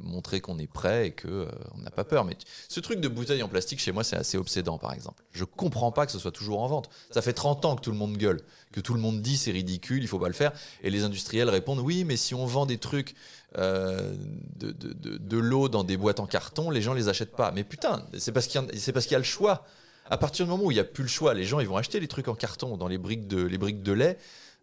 [0.00, 2.24] montrer qu'on est prêt et que euh, on n'a pas peur.
[2.24, 2.36] Mais
[2.68, 5.22] ce truc de bouteille en plastique, chez moi, c'est assez obsédant, par exemple.
[5.32, 6.88] Je comprends pas que ce soit toujours en vente.
[7.10, 8.40] Ça fait 30 ans que tout le monde gueule,
[8.72, 10.52] que tout le monde dit c'est ridicule, il faut pas le faire.
[10.82, 13.14] Et les industriels répondent oui, mais si on vend des trucs
[13.58, 14.14] euh,
[14.56, 17.50] de, de, de- l'eau dans des boîtes en carton, les gens les achètent pas.
[17.52, 19.64] Mais putain, c'est parce qu'il y, y a le choix.
[20.08, 21.76] À partir du moment où il n'y a plus le choix, les gens ils vont
[21.76, 24.18] acheter les trucs en carton dans les briques de, les briques de lait.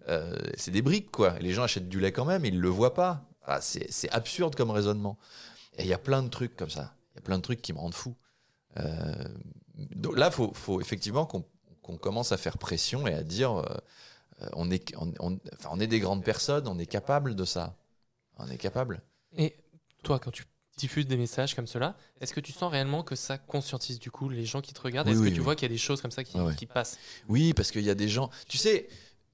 [0.09, 1.37] Euh, c'est des briques quoi.
[1.39, 3.23] Les gens achètent du lait quand même, ils le voient pas.
[3.45, 5.17] Ah, c'est absurde comme raisonnement.
[5.77, 6.95] Et il y a plein de trucs comme ça.
[7.13, 8.15] Il y a plein de trucs qui me rendent fou.
[8.77, 9.13] Euh,
[9.75, 11.45] donc là, faut, faut effectivement qu'on
[11.81, 13.77] qu'on commence à faire pression et à dire, euh,
[14.53, 17.75] on est, on, on- enfin, on est des grandes personnes, on est capable de ça.
[18.37, 19.01] On est capable.
[19.37, 19.55] Et
[20.03, 20.45] toi, quand tu
[20.77, 24.29] diffuses des messages comme cela, est-ce que tu sens réellement que ça conscientise du coup
[24.29, 25.07] les gens qui te regardent?
[25.07, 25.45] Oui, Est-ce oui, que tu oui.
[25.45, 26.97] vois qu'il y a des choses comme ça qui, qui passent?
[27.27, 28.29] Oui, parce qu'il y a des gens.
[28.47, 28.87] Tu sais,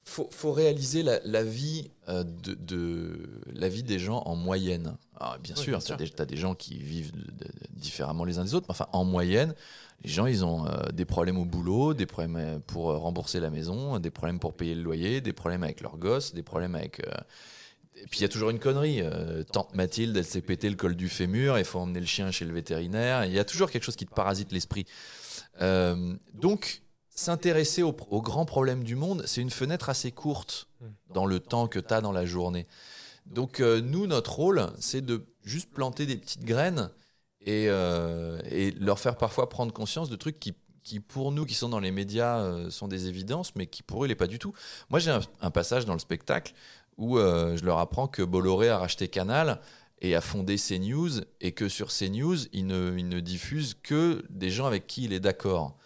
[0.10, 4.98] faut, faut réaliser la, la vie euh, de, de- la vie des gens en moyenne.
[5.20, 8.44] Alors, bien Oui, sûr, tu as, des gens qui vivent de- de- différemment les uns
[8.44, 9.54] des autres, mais enfin, en moyenne,
[10.04, 13.50] les gens, ils ont euh, des problèmes au boulot, des problèmes euh, pour rembourser la
[13.50, 17.06] maison, des problèmes pour payer le loyer, des problèmes avec leurs gosses, des problèmes avec.
[17.06, 17.12] euh,
[17.96, 19.02] Et puis il y a toujours une connerie.
[19.52, 22.46] Tante Mathilde, elle s'est pété le col du fémur, il faut emmener le chien chez
[22.46, 23.26] le vétérinaire.
[23.26, 24.86] Il y a toujours quelque chose qui te parasite l'esprit.
[26.34, 26.82] Donc,
[27.20, 30.70] s'intéresser aux, aux grands problèmes du monde, c'est une fenêtre assez courte
[31.14, 32.66] dans le temps que tu as dans la journée.
[33.26, 36.90] Donc, euh, nous, notre rôle, c'est de juste planter des petites graines
[37.42, 40.54] et, euh, et leur faire parfois prendre conscience de trucs qui,
[40.84, 44.04] qui, pour nous, qui sont dans les médias, euh, sont des évidences, mais qui pour
[44.04, 44.54] eux, il n'est pas du tout.
[44.90, 46.54] Moi, j'ai un, un passage dans le spectacle
[46.98, 49.62] où je leur apprends que Bolloré a racheté Canal
[50.02, 54.50] et a fondé CNews, et que sur CNews, il ne, il ne diffuse que des
[54.50, 55.78] gens avec qui il est d'accord.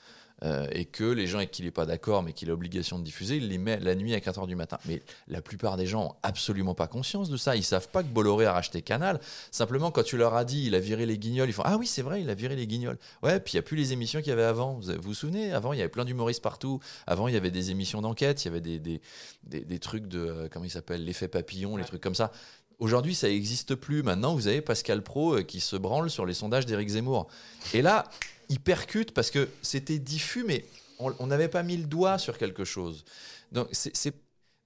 [0.44, 3.00] Euh, et que les gens avec qui il n'est pas d'accord, mais qu'il a obligation
[3.00, 4.78] de diffuser, il les met la nuit à 4h du matin.
[4.86, 7.56] Mais la plupart des gens ont absolument pas conscience de ça.
[7.56, 9.22] Ils savent pas que Bolloré a racheté Canal.
[9.52, 11.88] Simplement, quand tu leur as dit, il a viré les guignols, ils font Ah oui,
[11.88, 12.98] c'est vrai, il a viré les guignols.
[13.22, 14.74] Ouais, puis il n'y a plus les émissions qu'il y avait avant.
[14.74, 16.82] Vous vous, souvenez Avant, il y avait plein d'humoristes partout.
[17.08, 19.02] Avant, il y avait des émissions d'enquête, il y avait des, des,
[19.44, 20.20] des, des trucs de.
[20.20, 22.32] euh, comment il s'appelle L'effet papillon, les trucs comme ça.
[22.80, 24.04] Aujourd'hui, ça n'existe plus.
[24.04, 27.28] Maintenant, vous avez Pascal Pro euh, qui se branle sur les sondages d'Éric Zemmour.
[27.74, 28.04] Et là,
[28.50, 30.66] il percute parce que c'était diffus, mais
[31.00, 33.04] on n'avait pas mis le doigt sur quelque chose.
[33.52, 34.16] Donc, c'est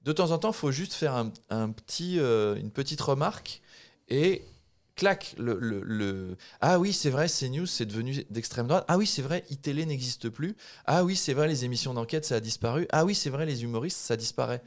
[0.04, 3.62] de temps en temps, il faut juste faire un, un petit, euh, une petite remarque
[4.08, 4.44] et
[4.96, 8.86] clac, le, le- le- ah oui, c'est vrai, CNews, c'est devenu d'extrême droite.
[8.88, 10.56] Ah oui, c'est vrai, iTélé n'existe plus.
[10.86, 12.88] Ah oui, c'est vrai, les émissions d'enquête, ça a disparu.
[12.92, 14.62] Ah oui, c'est vrai, les humoristes, ça disparaît.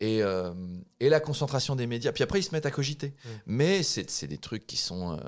[0.00, 0.52] Et, euh,
[1.00, 2.12] et la concentration des médias.
[2.12, 3.14] Puis après, ils se mettent à cogiter.
[3.46, 5.12] Mais c'est c'est des trucs qui sont.
[5.12, 5.18] euh,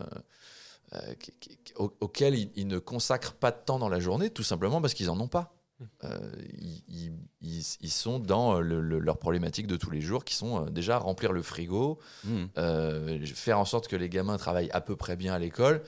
[0.94, 4.00] euh, qui- qui- qui- au- auxquels ils, ils ne consacrent pas de temps dans la
[4.00, 5.54] journée, tout simplement parce qu'ils n'en ont pas.
[6.02, 6.18] Euh,
[6.60, 10.34] ils, ils- ils- ils sont dans le- le- leurs problématiques de tous les jours, qui
[10.34, 12.44] sont euh, déjà remplir le frigo, Mmh.
[12.58, 15.82] euh, faire en sorte que les gamins travaillent à peu près bien à l'école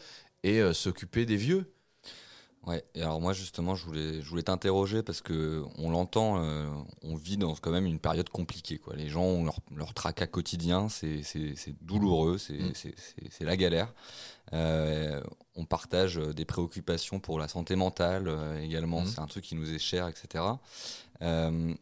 [0.44, 1.72] et s'occuper des vieux.
[2.66, 6.68] Ouais, et alors moi justement, je voulais, je voulais t'interroger parce que on l'entend, euh,
[7.02, 8.76] on vit dans quand même une période compliquée.
[8.76, 8.94] Quoi.
[8.96, 11.22] Les gens ont leur, leur tracas quotidien, c'est
[11.80, 12.72] douloureux, c'est Mm.
[13.30, 13.92] c'est la galère.
[14.52, 15.20] Euh,
[15.54, 19.06] on partage euh, des préoccupations pour la santé mentale euh, également, Mm.
[19.06, 20.44] c'est un truc qui nous est cher, etc.
[21.22, 21.74] Euh,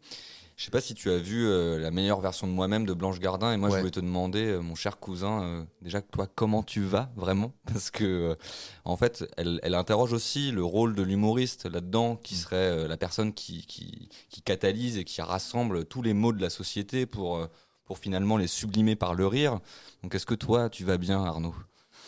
[0.57, 1.49] je sais pas si tu as vu
[1.79, 4.75] la meilleure version de moi-même de Blanche Gardin et moi je voulais te demander, mon
[4.75, 7.53] cher cousin, déjà toi comment tu vas vraiment?
[7.73, 8.37] Parce que
[8.85, 12.97] en fait, elle, elle interroge aussi le rôle de l'humoriste là-dedans, qui serait euh, la
[12.97, 17.47] personne qui, qui, qui catalyse et qui rassemble tous les maux de la société pour,
[17.85, 19.61] pour finalement les sublimer par le rire.
[20.03, 21.55] Donc est-ce que toi, tu vas bien, Arnaud?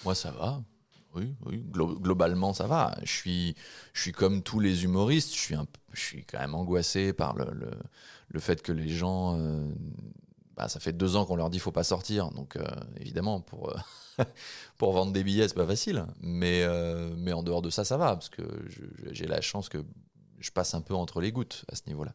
[0.05, 0.63] Moi, ça va.
[1.15, 2.97] Oui, oui, glo- globalement, ça va.
[3.03, 3.55] Je suis,
[3.93, 5.35] je suis comme tous les humoristes.
[5.35, 5.57] Je suis,
[5.93, 7.71] je suis quand même angoissé par le, le,
[8.29, 9.37] le fait que les gens.
[9.39, 9.67] euh,
[10.57, 12.31] bah, ça fait deux ans qu'on leur dit faut pas sortir.
[12.31, 12.65] Donc, euh,
[13.01, 14.25] évidemment, pour, euh,
[14.79, 16.07] pour vendre des billets, c'est pas facile.
[16.21, 16.65] Mais,
[17.17, 18.15] mais en dehors de ça, ça va.
[18.15, 18.43] Parce que
[19.11, 19.85] j'ai la chance que
[20.39, 22.15] je passe un peu entre les gouttes à ce niveau-là.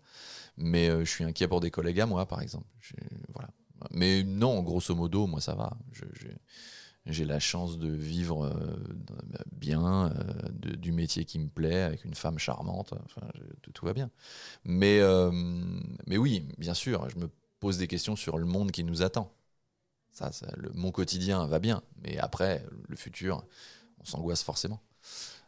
[0.58, 2.68] Mais je suis inquiet pour des collègues à moi, par exemple.
[3.34, 3.50] Voilà.
[3.92, 5.78] Mais non, grosso modo, moi, ça va.
[7.06, 8.78] J'ai la chance de vivre euh,
[9.52, 12.94] bien, euh, de- du métier qui me plaît, avec une femme charmante.
[13.06, 13.28] Enfin,
[13.62, 14.10] tout, tout va bien.
[14.66, 15.32] Mais, euh,
[16.08, 17.30] mais oui, bien sûr, je me
[17.60, 19.32] pose des questions sur le monde qui nous attend.
[20.12, 23.46] Ça, ça, le- mon quotidien va bien, mais après, le futur,
[24.00, 24.82] on s'angoisse forcément.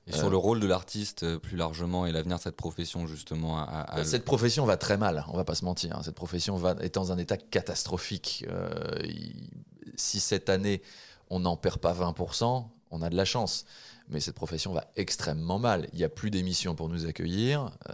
[0.08, 3.60] Et Euh, sur le rôle de l'artiste plus largement et l'avenir de cette profession justement
[3.60, 5.97] à, à- Cette profession va très mal, on va pas se mentir.
[5.97, 6.01] hein.
[6.03, 8.45] Cette profession va, est dans un état catastrophique.
[8.49, 9.49] Euh, il-
[9.97, 10.82] si cette année,
[11.30, 13.65] on n'en perd pas 20%, on a de la chance.
[14.09, 15.89] Mais cette profession va extrêmement mal.
[15.91, 17.71] Il n'y a plus d'émissions pour nous accueillir.
[17.89, 17.93] euh,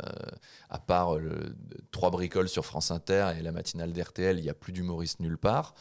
[0.70, 1.56] à part le,
[1.92, 5.38] trois bricoles sur France Inter et la matinale d'RTL, il n'y a plus d'humoristes nulle
[5.40, 5.74] part.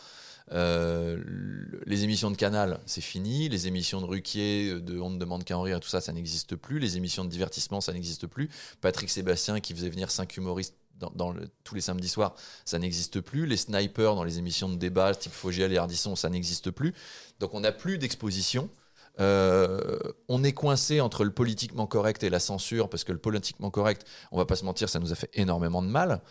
[0.53, 3.49] Euh, le- les émissions de Canal, c'est fini.
[3.51, 6.57] Les émissions de Ruquier, de On ne demande qu'à en rire, tout ça, ça n'existe
[6.57, 6.79] plus.
[6.79, 8.49] Les émissions de divertissement, ça n'existe plus.
[8.81, 10.77] Patrick Sébastien, qui faisait venir cinq humoristes
[11.65, 12.35] tous les samedis soirs,
[12.65, 13.47] ça n'existe plus.
[13.47, 16.95] Les snipers dans les émissions de débat, type Fogiel et Ardisson, ça n'existe plus.
[17.41, 18.69] Donc on n'a plus d'exposition.
[19.21, 19.99] Euh,
[20.29, 24.07] on est coincé entre le politiquement correct et la censure, parce que le politiquement correct,
[24.31, 26.23] on va pas se mentir, ça nous a fait énormément de mal.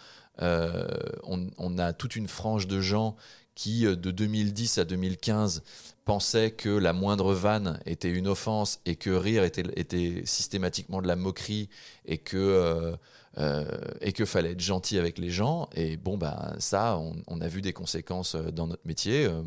[0.41, 0.87] Euh,
[1.23, 3.15] on, a toute une frange de gens
[3.53, 5.63] qui, euh, de 2010 à 2015,
[6.05, 11.15] pensaient que la moindre vanne était une offense et que rire était, systématiquement de la
[11.15, 11.69] moquerie
[12.05, 12.95] et que
[13.37, 13.65] euh,
[14.01, 15.69] et que fallait être gentil avec les gens.
[15.73, 19.25] Et bon, bah ça, on, a vu des conséquences euh, dans notre métier.
[19.25, 19.41] Euh,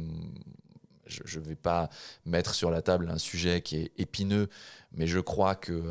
[1.06, 1.90] je ne vais pas
[2.24, 4.48] mettre sur la table un sujet qui est épineux,
[4.92, 5.82] mais je crois que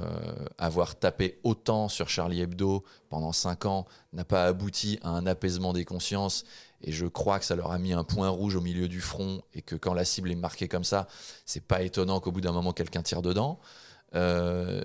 [0.58, 5.72] avoir tapé autant sur Charlie Hebdo pendant cinq ans n'a pas abouti à un apaisement
[5.72, 6.46] des consciences.
[6.82, 9.44] Et je crois que ça leur a mis un point rouge au milieu du front
[9.54, 11.08] et que quand la cible est marquée comme ça,
[11.46, 13.60] c'est pas étonnant qu'au bout d'un moment quelqu'un tire dedans.
[14.16, 14.82] Euh,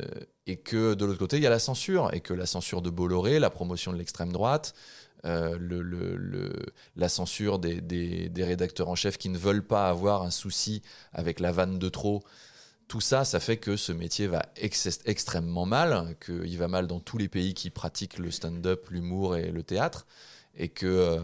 [0.49, 2.89] et que de l'autre côté, il y a la censure, et que la censure de
[2.89, 4.75] Bolloré, la promotion de l'extrême droite,
[5.27, 5.59] euh,
[6.97, 10.83] la censure des, rédacteurs en chef qui ne veulent pas avoir un souci
[11.13, 12.23] avec la vanne de trop.
[12.89, 17.01] Tout ça, ça fait que ce métier va ex- extrêmement mal, qu'il va mal dans
[17.01, 20.07] tous les pays qui pratiquent le stand-up, l'humour et le théâtre.
[20.61, 21.19] Et que, euh,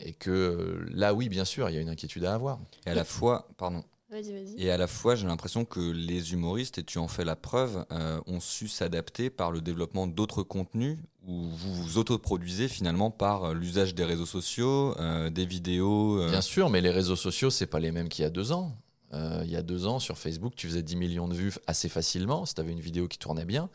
[0.00, 2.58] et que là, oui, bien sûr, il y a une inquiétude à avoir.
[2.84, 3.84] Et à la fois, pardon.
[4.10, 4.54] Vas-y, vas-y.
[4.62, 7.84] Et à la fois, j'ai l'impression que les humoristes, et tu en fais la preuve,
[7.92, 10.96] euh, ont su s'adapter par le développement d'autres contenus
[11.26, 16.22] où vous vous autoproduisez finalement par euh, l'usage des réseaux sociaux, euh, des vidéos.
[16.22, 18.50] euh, Bien sûr, mais les réseaux sociaux, c'est pas les mêmes qu'il y a deux
[18.52, 18.72] ans.
[19.12, 21.90] Euh, il y a deux ans, sur Facebook, tu faisais 10 millions de vues assez
[21.90, 23.68] facilement si tu avais une vidéo qui tournait bien.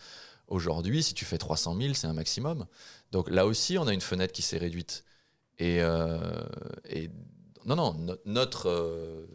[0.48, 2.66] Aujourd'hui, si tu fais 300 000, c'est un maximum.
[3.12, 5.04] Donc là aussi, on a une fenêtre qui s'est réduite.
[5.60, 6.44] Et, euh,
[6.90, 7.10] et
[7.66, 9.26] non, non, no- notre, euh,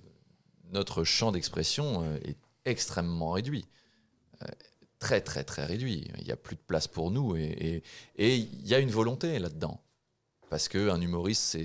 [0.72, 3.66] notre champ d'expression euh, est extrêmement réduit.
[4.42, 4.46] Euh,
[4.98, 6.10] très, très, très réduit.
[6.18, 7.36] Il n'y a plus de place pour nous.
[7.36, 7.82] Et
[8.18, 9.80] il y a une volonté là-dedans.
[10.50, 11.58] Parce qu'un humoriste,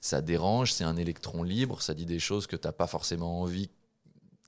[0.00, 3.40] ça dérange, c'est un électron libre, ça dit des choses que tu n'as pas forcément
[3.40, 3.70] envie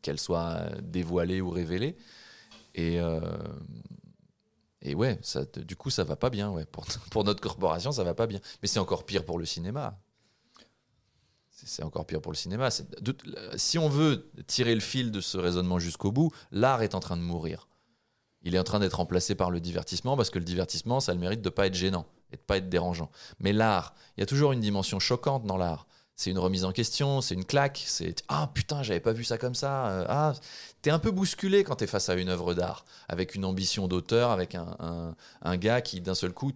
[0.02, 1.96] qu'elles soient dévoilées ou révélées.
[2.74, 3.20] Et, euh,
[4.94, 5.18] ouais,
[5.57, 6.52] du coup, ça va pas bien.
[6.72, 8.40] Pour, pour notre corporation, ça va pas bien.
[8.61, 9.98] Mais c'est encore pire pour le cinéma.
[11.67, 12.69] C'est encore pire pour le cinéma.
[13.01, 13.17] De-
[13.57, 17.17] si on veut tirer le fil de ce raisonnement jusqu'au bout, l'art est en train
[17.17, 17.69] de mourir.
[18.43, 21.14] Il est en train d'être remplacé par le divertissement parce que le divertissement, ça a
[21.14, 23.11] le mérite de pas être gênant et de pas être dérangeant.
[23.41, 25.87] Mais l'art, il y a toujours une dimension choquante dans l'art.
[26.14, 29.37] C'est une remise en question, c'est une claque, c'est ah putain, j'avais pas vu ça
[29.37, 29.89] comme ça.
[29.89, 30.33] euh, ah,
[30.81, 34.31] t'es un peu bousculé quand t'es face à une œuvre d'art, avec une ambition d'auteur,
[34.31, 36.53] avec un, un- gars qui d'un seul coup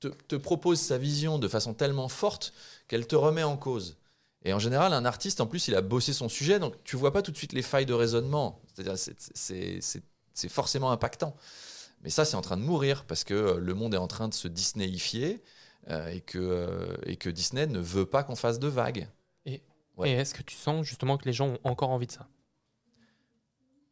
[0.00, 2.54] te propose sa vision de façon tellement forte
[2.86, 3.96] qu'elle te remet en cause.
[4.44, 7.12] Et en général, un artiste, en plus, il a bossé son sujet, donc tu vois
[7.12, 8.60] pas tout de suite les failles de raisonnement.
[8.72, 10.02] C'est-à-dire, c'est-
[10.48, 11.34] forcément impactant.
[12.02, 14.28] Mais ça, c'est en train de mourir parce que euh, le monde est en train
[14.28, 15.42] de se Disneyifier
[15.90, 19.08] euh, et, que, euh, et que Disney ne veut pas qu'on fasse de vagues.
[19.46, 19.62] Et,
[19.96, 20.10] Ouais.
[20.10, 22.28] et est-ce que tu sens justement que les gens ont encore envie de ça?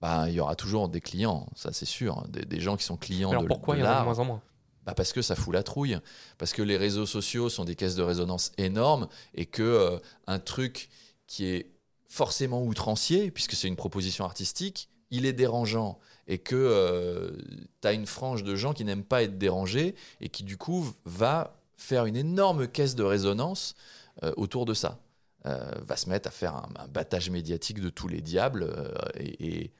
[0.01, 2.97] Bah, il y aura toujours des clients, ça c'est sûr, des, des gens qui sont
[2.97, 4.43] clients Alors de, pourquoi il y en a de moins en moins?
[4.87, 5.99] Bah parce que ça fout la trouille,
[6.39, 10.39] parce que les réseaux sociaux sont des caisses de résonance énormes et que euh, un
[10.39, 10.89] truc
[11.27, 11.73] qui est
[12.09, 17.37] forcément outrancier, puisque c'est une proposition artistique, il est dérangeant et que
[17.81, 20.93] tu as une frange de gens qui n'aiment pas être dérangés et qui du coup
[21.05, 23.75] va faire une énorme caisse de résonance
[24.23, 24.99] euh, autour de ça.
[25.45, 29.71] Euh, va se mettre à faire un, battage médiatique de tous les diables euh, et-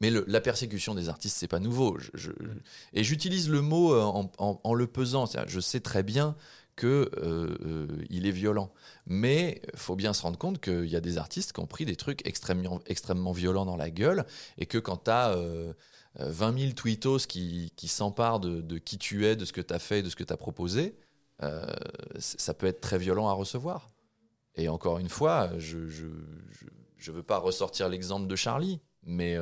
[0.00, 1.98] mais le- la persécution des artistes, c'est pas nouveau.
[1.98, 2.30] Je- je-
[2.92, 5.26] et j'utilise le mot euh, en, en- en le pesant.
[5.46, 6.36] Je sais très bien
[6.76, 8.72] que euh, euh, il est violent,
[9.06, 11.84] mais il faut bien se rendre compte qu'il y a des artistes qui ont pris
[11.84, 14.24] des trucs extrêmement, extrêmement violents dans la gueule,
[14.58, 15.36] et que quand tu as
[16.20, 19.74] 20 000 tweetos qui, qui s'emparent de, de qui tu es, de ce que tu
[19.74, 20.96] as fait, de ce que tu as proposé,
[21.42, 21.66] euh,
[22.18, 23.90] ça peut être très violent à recevoir.
[24.56, 26.06] Et encore une fois, je ne je,
[26.50, 29.36] je- je veux pas ressortir l'exemple de Charlie, mais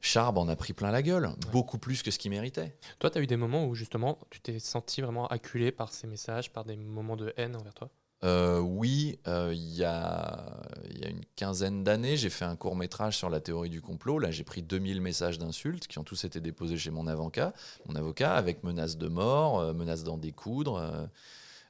[0.00, 2.74] Charb en a pris plein la gueule, beaucoup plus que ce qu'il méritait.
[2.98, 6.06] Toi, tu as eu des moments où justement tu t'es senti vraiment acculé par ces
[6.06, 7.90] messages, par des moments de haine envers toi?
[8.22, 10.44] Euh, oui, euh, il y, a,
[10.90, 14.18] y a une quinzaine d'années, j'ai fait un court métrage sur la théorie du complot.
[14.18, 17.54] Là, j'ai pris 2000 messages d'insultes qui ont tous été déposés chez mon avocat,
[17.88, 21.08] mon avocat avec menaces de mort, euh, menaces d'en découdre.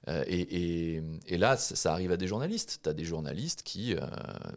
[0.09, 0.41] Euh, et,
[0.97, 2.81] et- et là, ça, ça arrive à des journalistes.
[2.83, 4.01] Tu as des journalistes qui, euh,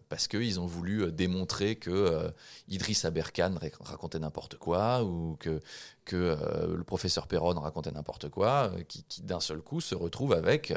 [0.09, 2.29] parce qu'ils ont voulu euh, démontrer que euh,
[2.69, 5.59] Idriss Aberkan ra- racontait n'importe quoi ou que,
[6.05, 10.33] que euh, le professeur Perron racontait n'importe quoi, qui, qui, d'un seul coup se retrouvent
[10.33, 10.73] avec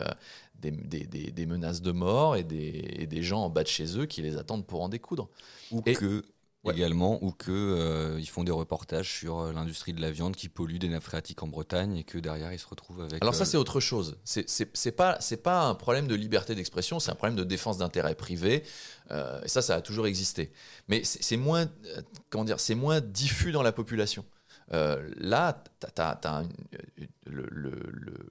[0.58, 3.68] des, des- des- des menaces de mort et des, et des gens en bas de
[3.68, 5.28] chez eux qui les attendent pour en découdre.
[5.70, 6.24] Ou Et- que
[6.66, 6.74] Ouais.
[6.74, 10.48] également, ou que euh, ils font des reportages sur euh, l'industrie de la viande qui
[10.48, 13.22] pollue des nappes phréatiques en Bretagne et que derrière ils se retrouvent avec.
[13.22, 14.16] Alors ça, euh, c'est autre chose.
[14.24, 17.78] C'est- C'est pas, c'est pas un problème de liberté d'expression, c'est un problème de défense
[17.78, 18.62] d'intérêt privé.
[19.10, 20.52] Euh, et ça, ça a toujours existé.
[20.88, 21.66] Mais c'est moins,
[22.30, 24.24] comment dire, c'est moins diffus dans la population.
[24.72, 25.62] Là,
[25.94, 26.42] t'as-
[27.26, 28.30] le, le- le-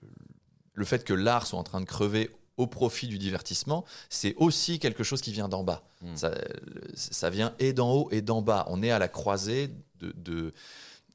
[0.74, 4.80] le fait que l'art soit en train de crever au profit du divertissement, c'est aussi
[4.80, 5.84] quelque chose qui vient d'en bas.
[6.02, 6.16] Mm.
[6.16, 8.66] Ça, le- ça vient et d'en haut et d'en bas.
[8.70, 10.14] On est à la croisée de...
[10.16, 10.54] de-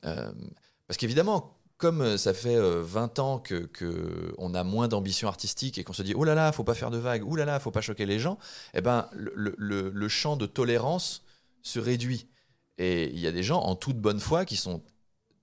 [0.05, 0.31] euh,
[0.87, 5.29] parce qu'évidemment, comme euh, ça fait euh, 20 ans que, que on a moins d'ambition
[5.29, 7.45] artistique et qu'on se dit oh là là, faut pas faire de vagues, oh là
[7.47, 8.39] là, faut pas choquer les gens,
[8.75, 11.23] eh ben le, le- champ de tolérance
[11.63, 12.27] se réduit.
[12.77, 14.83] Et il y a des gens en toute bonne foi qui sont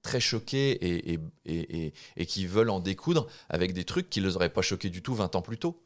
[0.03, 4.21] très choqués et, et- et- et- et qui veulent en découdre avec des trucs qui
[4.21, 5.81] ne les auraient pas choqués du tout 20 ans plus tôt.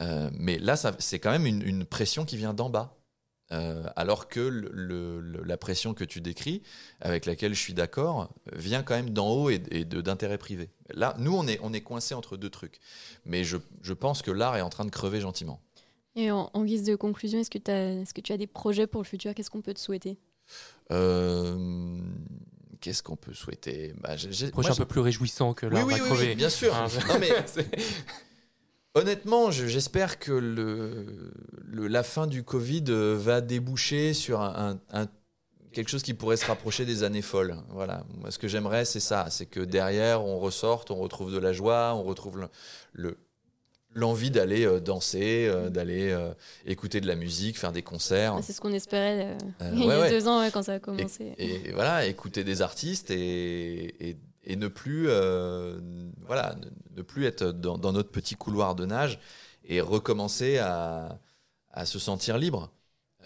[0.00, 2.94] Euh, mais là, c'est quand même une, une pression qui vient d'en bas.
[3.50, 6.62] Euh, alors que le- le- le- la pression que tu décris,
[7.00, 10.68] avec laquelle je suis d'accord, vient quand même d'en haut et, et d'intérêt privé.
[10.92, 12.78] Là, nous, on est, on est coincé entre deux trucs.
[13.24, 15.62] Mais je, je pense que l'art est en train de crever gentiment.
[16.14, 19.34] Et en, en guise de conclusion, est-ce que, tu as des projets pour le futur?
[19.34, 20.18] Qu'est-ce qu'on peut te souhaiter?
[20.92, 21.98] Euh,
[22.80, 23.92] Qu'est-ce qu'on peut souhaiter?
[24.00, 24.14] Bah,
[24.54, 26.28] moi, un peu plus réjouissant que l'art oui, va oui, crever.
[26.28, 26.74] oui, bien sûr.
[26.76, 27.68] Hein, Non, mais c'est-
[28.98, 31.32] honnêtement, je- j'espère que le,
[31.66, 35.08] le- la fin du Covid euh, va déboucher sur un, un- un-
[35.72, 37.56] quelque chose qui pourrait se rapprocher des années folles.
[37.70, 38.04] Voilà.
[38.20, 39.26] Moi, ce que j'aimerais, c'est ça.
[39.30, 42.48] C'est que derrière, on ressorte, on retrouve de la joie, on retrouve le-
[42.92, 43.18] le-
[43.94, 46.16] l'envie d'aller euh, danser, euh, d'aller
[46.66, 48.38] écouter de la musique, faire des concerts.
[48.42, 50.10] C'est ce qu'on espérait euh, Euh, il y a ouais.
[50.10, 51.32] deux ans ouais, quand ça a commencé.
[51.38, 54.16] Et, et voilà, écouter des artistes et, et,
[54.48, 55.78] et ne plus, euh,
[56.26, 56.56] voilà,
[56.96, 59.20] ne, plus être dans, dans notre petit couloir de nage
[59.64, 61.20] et recommencer à,
[61.70, 62.72] à se sentir libre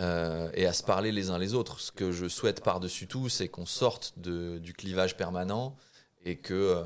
[0.01, 1.81] euh, et à se parler les uns les autres.
[1.81, 5.77] Ce que je souhaite par-dessus tout, c'est qu'on sorte de, du clivage permanent
[6.25, 6.85] et que euh,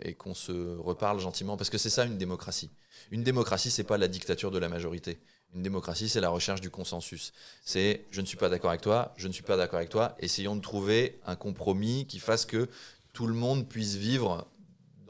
[0.00, 2.70] et qu'on se reparle gentiment parce que c'est ça une démocratie.
[3.10, 5.18] Une démocratie, c'est pas la dictature de la majorité.
[5.54, 7.32] Une démocratie, c'est la recherche du consensus.
[7.64, 10.16] C'est je ne suis pas d'accord avec toi, je ne suis pas d'accord avec toi.
[10.18, 12.68] Essayons de trouver un compromis qui fasse que
[13.16, 14.46] tout le monde puisse vivre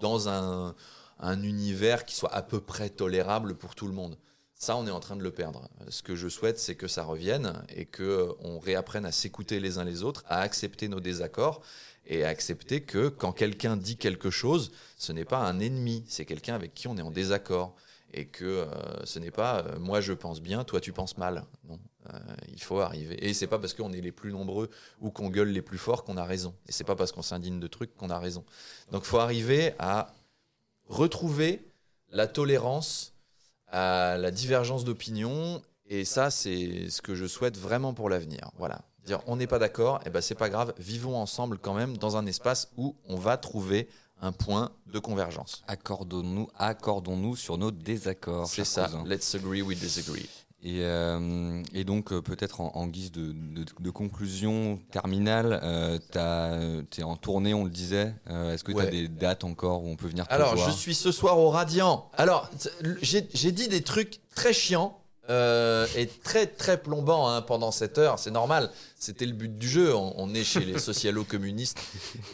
[0.00, 0.76] dans un,
[1.18, 4.16] un univers qui soit à peu près tolérable pour tout le monde.
[4.54, 5.68] Ça, on est en train de le perdre.
[5.88, 9.78] Ce que je souhaite, c'est que ça revienne et que on réapprenne à s'écouter les
[9.78, 11.62] uns les autres, à accepter nos désaccords
[12.06, 16.26] et à accepter que quand quelqu'un dit quelque chose, ce n'est pas un ennemi, c'est
[16.26, 17.74] quelqu'un avec qui on est en désaccord
[18.14, 21.44] et que euh, ce n'est pas euh, moi je pense bien, toi tu penses mal.
[22.12, 23.16] Euh, il faut arriver.
[23.26, 26.04] Et c'est pas parce qu'on est les plus nombreux ou qu'on gueule les plus forts
[26.04, 26.54] qu'on a raison.
[26.68, 28.44] Et c'est pas parce qu'on s'indigne de trucs qu'on a raison.
[28.92, 30.12] Donc faut arriver à
[30.88, 31.66] retrouver
[32.10, 33.14] la tolérance
[33.68, 35.62] à la divergence d'opinion.
[35.88, 38.50] Et ça, c'est ce que je souhaite vraiment pour l'avenir.
[38.58, 38.82] Voilà.
[39.04, 42.16] Dire on n'est pas d'accord, et ben c'est pas grave, vivons ensemble quand même dans
[42.16, 43.88] un espace où on va trouver
[44.20, 45.62] un point de convergence.
[45.68, 48.48] Accordons-nous, accordons-nous sur nos désaccords.
[48.48, 48.86] C'est ça.
[48.86, 49.04] cousin.
[49.06, 50.28] Let's agree, we disagree.
[50.62, 55.98] Et, euh, et donc, euh, peut-être en, en guise de, de- de conclusion terminale, euh,
[56.90, 58.14] tu es en tournée, on le disait.
[58.30, 58.90] Euh, Est-ce que tu as Ouais.
[58.90, 61.50] des dates encore où on peut venir te Alors, voir je suis ce soir au
[61.50, 62.10] Radiant.
[62.16, 62.50] Alors,
[63.02, 64.98] j'ai dit des trucs très chiants
[65.28, 68.18] euh, et très très plombants hein, pendant cette heure.
[68.18, 68.70] C'est normal.
[68.98, 69.94] C'était le but du jeu.
[69.94, 71.78] On, on est chez les socialo-communistes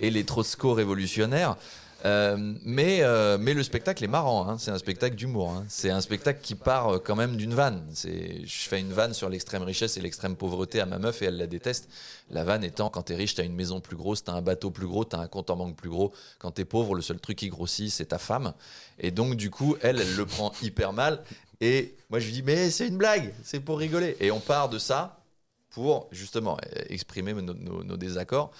[0.00, 1.56] et les trotsko-révolutionnaires.
[2.04, 4.58] Euh, mais, euh, mais le spectacle est marrant, hein.
[4.58, 5.50] c'est un spectacle d'humour.
[5.50, 5.64] hein.
[5.68, 7.84] C'est un spectacle qui part euh, quand même d'une vanne.
[7.94, 11.36] Je fais une vanne sur l'extrême richesse et l'extrême pauvreté à ma meuf et elle
[11.36, 11.88] la déteste.
[12.30, 14.86] La vanne étant, quand t'es riche, t'as une maison plus grosse, t'as un bateau plus
[14.86, 16.12] gros, t'as un compte en banque plus gros.
[16.38, 18.52] Quand t'es pauvre, le seul truc qui grossit, c'est ta femme.
[18.98, 21.22] Et donc, du coup, elle, elle le prend hyper mal.
[21.60, 24.16] Et moi, je lui dis, mais c'est une blague, c'est pour rigoler.
[24.18, 25.20] Et on part de ça
[25.70, 28.50] pour, justement, exprimer nos, désaccords.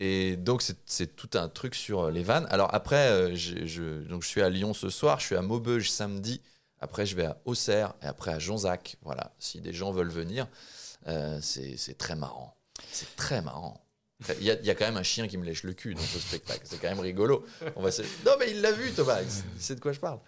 [0.00, 2.46] Et donc, c'est- tout un truc sur les vannes.
[2.50, 5.90] Alors, après, euh, je, donc, je suis à Lyon ce soir, je suis à Maubeuge
[5.90, 6.42] samedi.
[6.80, 8.96] Après, je vais à Auxerre et après à Jonzac.
[9.02, 10.48] Voilà, si des gens veulent venir,
[11.08, 12.56] euh, c'est très marrant.
[12.92, 13.83] C'est très marrant.
[14.40, 16.62] Il y, a, quand même un chien qui me lèche le cul dans ce spectacle.
[16.64, 17.44] C'est quand même rigolo.
[17.76, 19.20] Non, mais il l'a vu, Thomas.
[19.22, 20.18] Il sait de quoi je parle.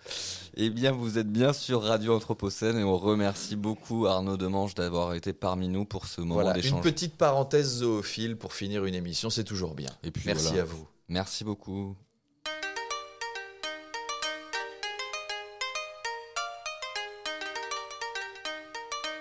[0.57, 5.14] Eh bien, vous êtes bien sur Radio Anthropocène et on remercie beaucoup Arnaud Demange d'avoir
[5.14, 6.78] été parmi nous pour ce moment voilà, d'échange.
[6.78, 9.90] Une petite parenthèse zoophile pour finir une émission, c'est toujours bien.
[10.03, 10.86] Et puis, Merci à vous.
[11.09, 11.97] Merci beaucoup.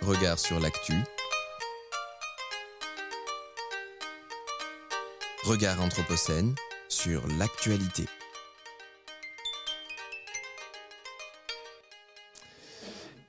[0.02, 0.94] Regard sur l'actu
[5.46, 6.56] Regard Anthropocène
[6.90, 8.06] sur l'actualité.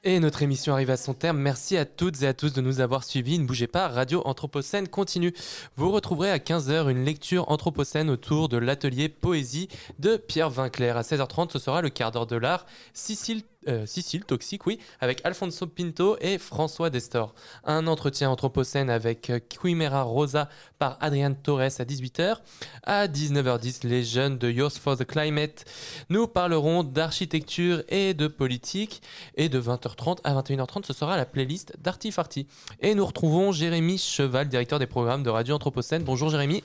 [0.02, 1.36] Et notre émission arrive à son terme.
[1.36, 3.38] Merci à toutes et à tous de nous avoir suivis.
[3.38, 5.34] Ne bougez pas, Radio Anthropocène continue.
[5.76, 10.96] Vous retrouverez à 15h une lecture Anthropocène autour de l'atelier Poésie de Pierre Vinclair.
[10.96, 12.64] À 16h30, ce sera le quart d'heure de l'art.
[12.94, 17.34] Sicile euh, Sicile, Toxique, oui, avec Alfonso Pinto et François Destor.
[17.64, 20.48] Un entretien anthropocène avec euh, Quimera Rosa
[20.78, 22.36] par Adrian Torres à 18h.
[22.82, 25.64] À 19h10, les jeunes de Youth for the Climate
[26.08, 29.02] nous parleront d'architecture et de politique.
[29.36, 32.46] Et de 20h30 à 21h30, ce sera la playlist d'Artifarty.
[32.80, 36.04] Et nous retrouvons Jérémy Cheval, directeur des programmes de Radio Anthropocène.
[36.04, 36.62] Bonjour Jérémy.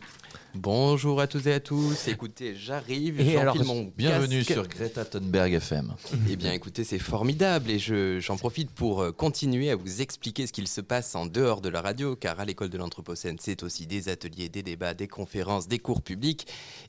[0.54, 2.10] Bonjour à tous et à tous.
[2.10, 3.22] Écoutez, j'arrive.
[3.22, 4.52] Et alors, mon Bienvenue casque.
[4.52, 5.94] sur Greta Thunberg FM.
[6.30, 10.48] Eh bien, écoutez, c'est formidable et je- j'en profite pour euh, continuer à vous expliquer
[10.48, 13.64] ce qu'il se passe en dehors de la radio, car à l'école de l'Anthropocène, c'est
[13.64, 16.46] aussi des ateliers, des débats, des conférences, des cours publics,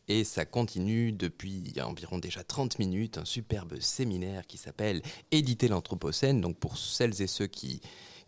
[0.09, 6.41] et ça continue depuis environ déjà 30 minutes, un superbe séminaire qui s'appelle Éditer l'Anthropocène.
[6.41, 7.81] Donc, pour celles et ceux qui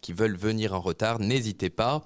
[0.04, 2.02] qui veulent venir en retard, n'hésitez pas.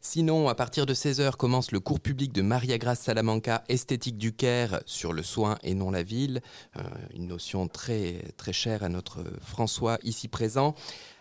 [0.00, 4.32] Sinon, à partir de 16h commence le cours public de Maria Grace Salamanca, Esthétique du
[4.32, 6.40] Caire, sur le soin et non la ville.
[6.78, 6.82] Euh,
[7.14, 10.74] une notion très, très chère à notre François ici présent.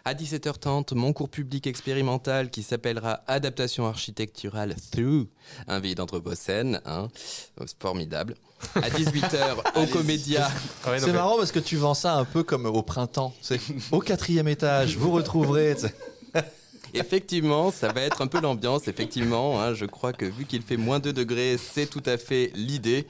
[0.06, 5.28] À 17h30, mon cours public expérimental qui s'appellera Adaptation architecturale through
[5.68, 6.80] un vide d'Anthropocène.
[6.86, 7.10] Hein.
[7.66, 8.36] C'est formidable.
[8.76, 10.50] À 18h, au Comédia.
[10.88, 13.34] Non, C'est marrant parce que tu vends ça un peu comme au printemps.
[13.42, 13.60] C'est
[13.92, 15.76] au quatrième étage, vous retrouverez.
[16.94, 18.88] Effectivement, ça va être un peu l'ambiance.
[18.88, 22.52] Effectivement, hein, je crois que vu qu'il fait moins 2 degrés, c'est tout à fait
[22.54, 23.08] l'idée.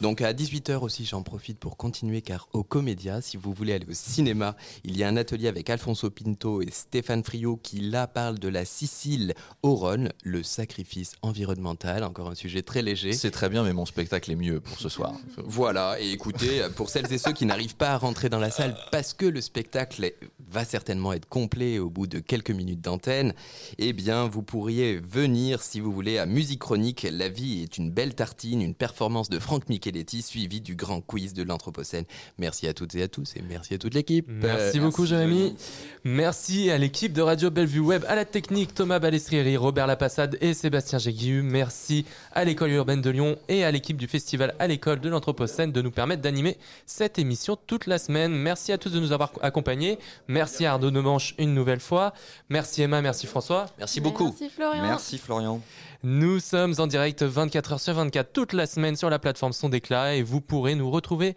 [0.00, 3.86] Donc à 18h aussi, j'en profite pour continuer car au Comédia, si vous voulez aller
[3.88, 8.06] au cinéma, il y a un atelier avec Alfonso Pinto et Stéphane Friot qui là
[8.06, 13.12] parle de la Sicile au Rhône, le sacrifice environnemental, encore un sujet très léger.
[13.12, 15.14] C'est très bien, mais mon spectacle est mieux pour ce soir.
[15.38, 18.76] Voilà, et écoutez, pour celles et ceux qui n'arrivent pas à rentrer dans la salle
[18.92, 20.12] parce que le spectacle
[20.50, 23.34] va certainement être complet au bout de quelques minutes d'antenne,
[23.78, 27.06] eh bien, vous pourriez venir, si vous voulez, à Musique Chronique.
[27.10, 31.32] La vie est une belle tartine, une performance de Franck Micheletti, suivie du grand quiz
[31.32, 32.04] de l'Anthropocène.
[32.38, 34.26] Merci à toutes et à tous, et merci à toute l'équipe.
[34.28, 35.54] Merci Euh, beaucoup, Jérémy.
[36.02, 40.54] Merci à l'équipe de Radio Bellevue Web, à la technique Thomas Balestrieri, Robert Lapassade et
[40.54, 41.42] Sébastien Jéguihu.
[41.42, 45.70] Merci à l'école urbaine de Lyon et à l'équipe du festival à l'école de l'Anthropocène
[45.70, 48.32] de nous permettre d'animer cette émission toute la semaine.
[48.32, 49.98] Merci à tous de nous avoir accompagnés.
[50.26, 52.12] Merci à Arnaud Demanche une nouvelle fois.
[52.48, 53.66] Merci Emma, merci François.
[53.78, 54.24] Merci beaucoup.
[54.24, 54.82] Merci Florian.
[54.82, 55.60] Merci Florian.
[56.02, 59.70] Nous sommes en direct 24 heures sur 24 toute la semaine sur la plateforme Son
[59.70, 61.34] Déclat et vous pourrez nous retrouver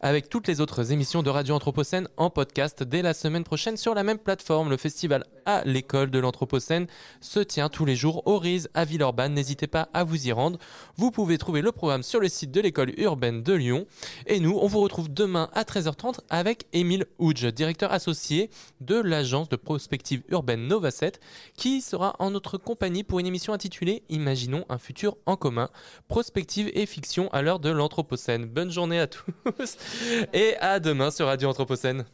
[0.00, 3.94] avec toutes les autres émissions de Radio Anthropocène en podcast dès la semaine prochaine sur
[3.94, 4.68] la même plateforme.
[4.68, 6.86] Le festival à l'école de l'Anthropocène
[7.20, 9.32] se tient tous les jours au RIS à Villeurbanne.
[9.32, 10.58] N'hésitez pas à vous y rendre.
[10.96, 13.86] Vous pouvez trouver le programme sur le site de l'école urbaine de Lyon.
[14.26, 18.50] Et nous, on vous retrouve demain à 13h30 avec Émile Houge, directeur associé
[18.80, 21.18] de l'agence de prospective urbaine Nova 7,
[21.56, 25.68] qui sera en notre compagnie pour une émission intitulée Imaginons un futur en commun,
[26.08, 28.46] prospective et fiction à l'heure de l'Anthropocène.
[28.46, 29.32] Bonne journée à tous
[30.32, 32.04] et à demain sur Radio Anthropocène.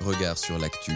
[0.00, 0.92] Regard sur l'actu.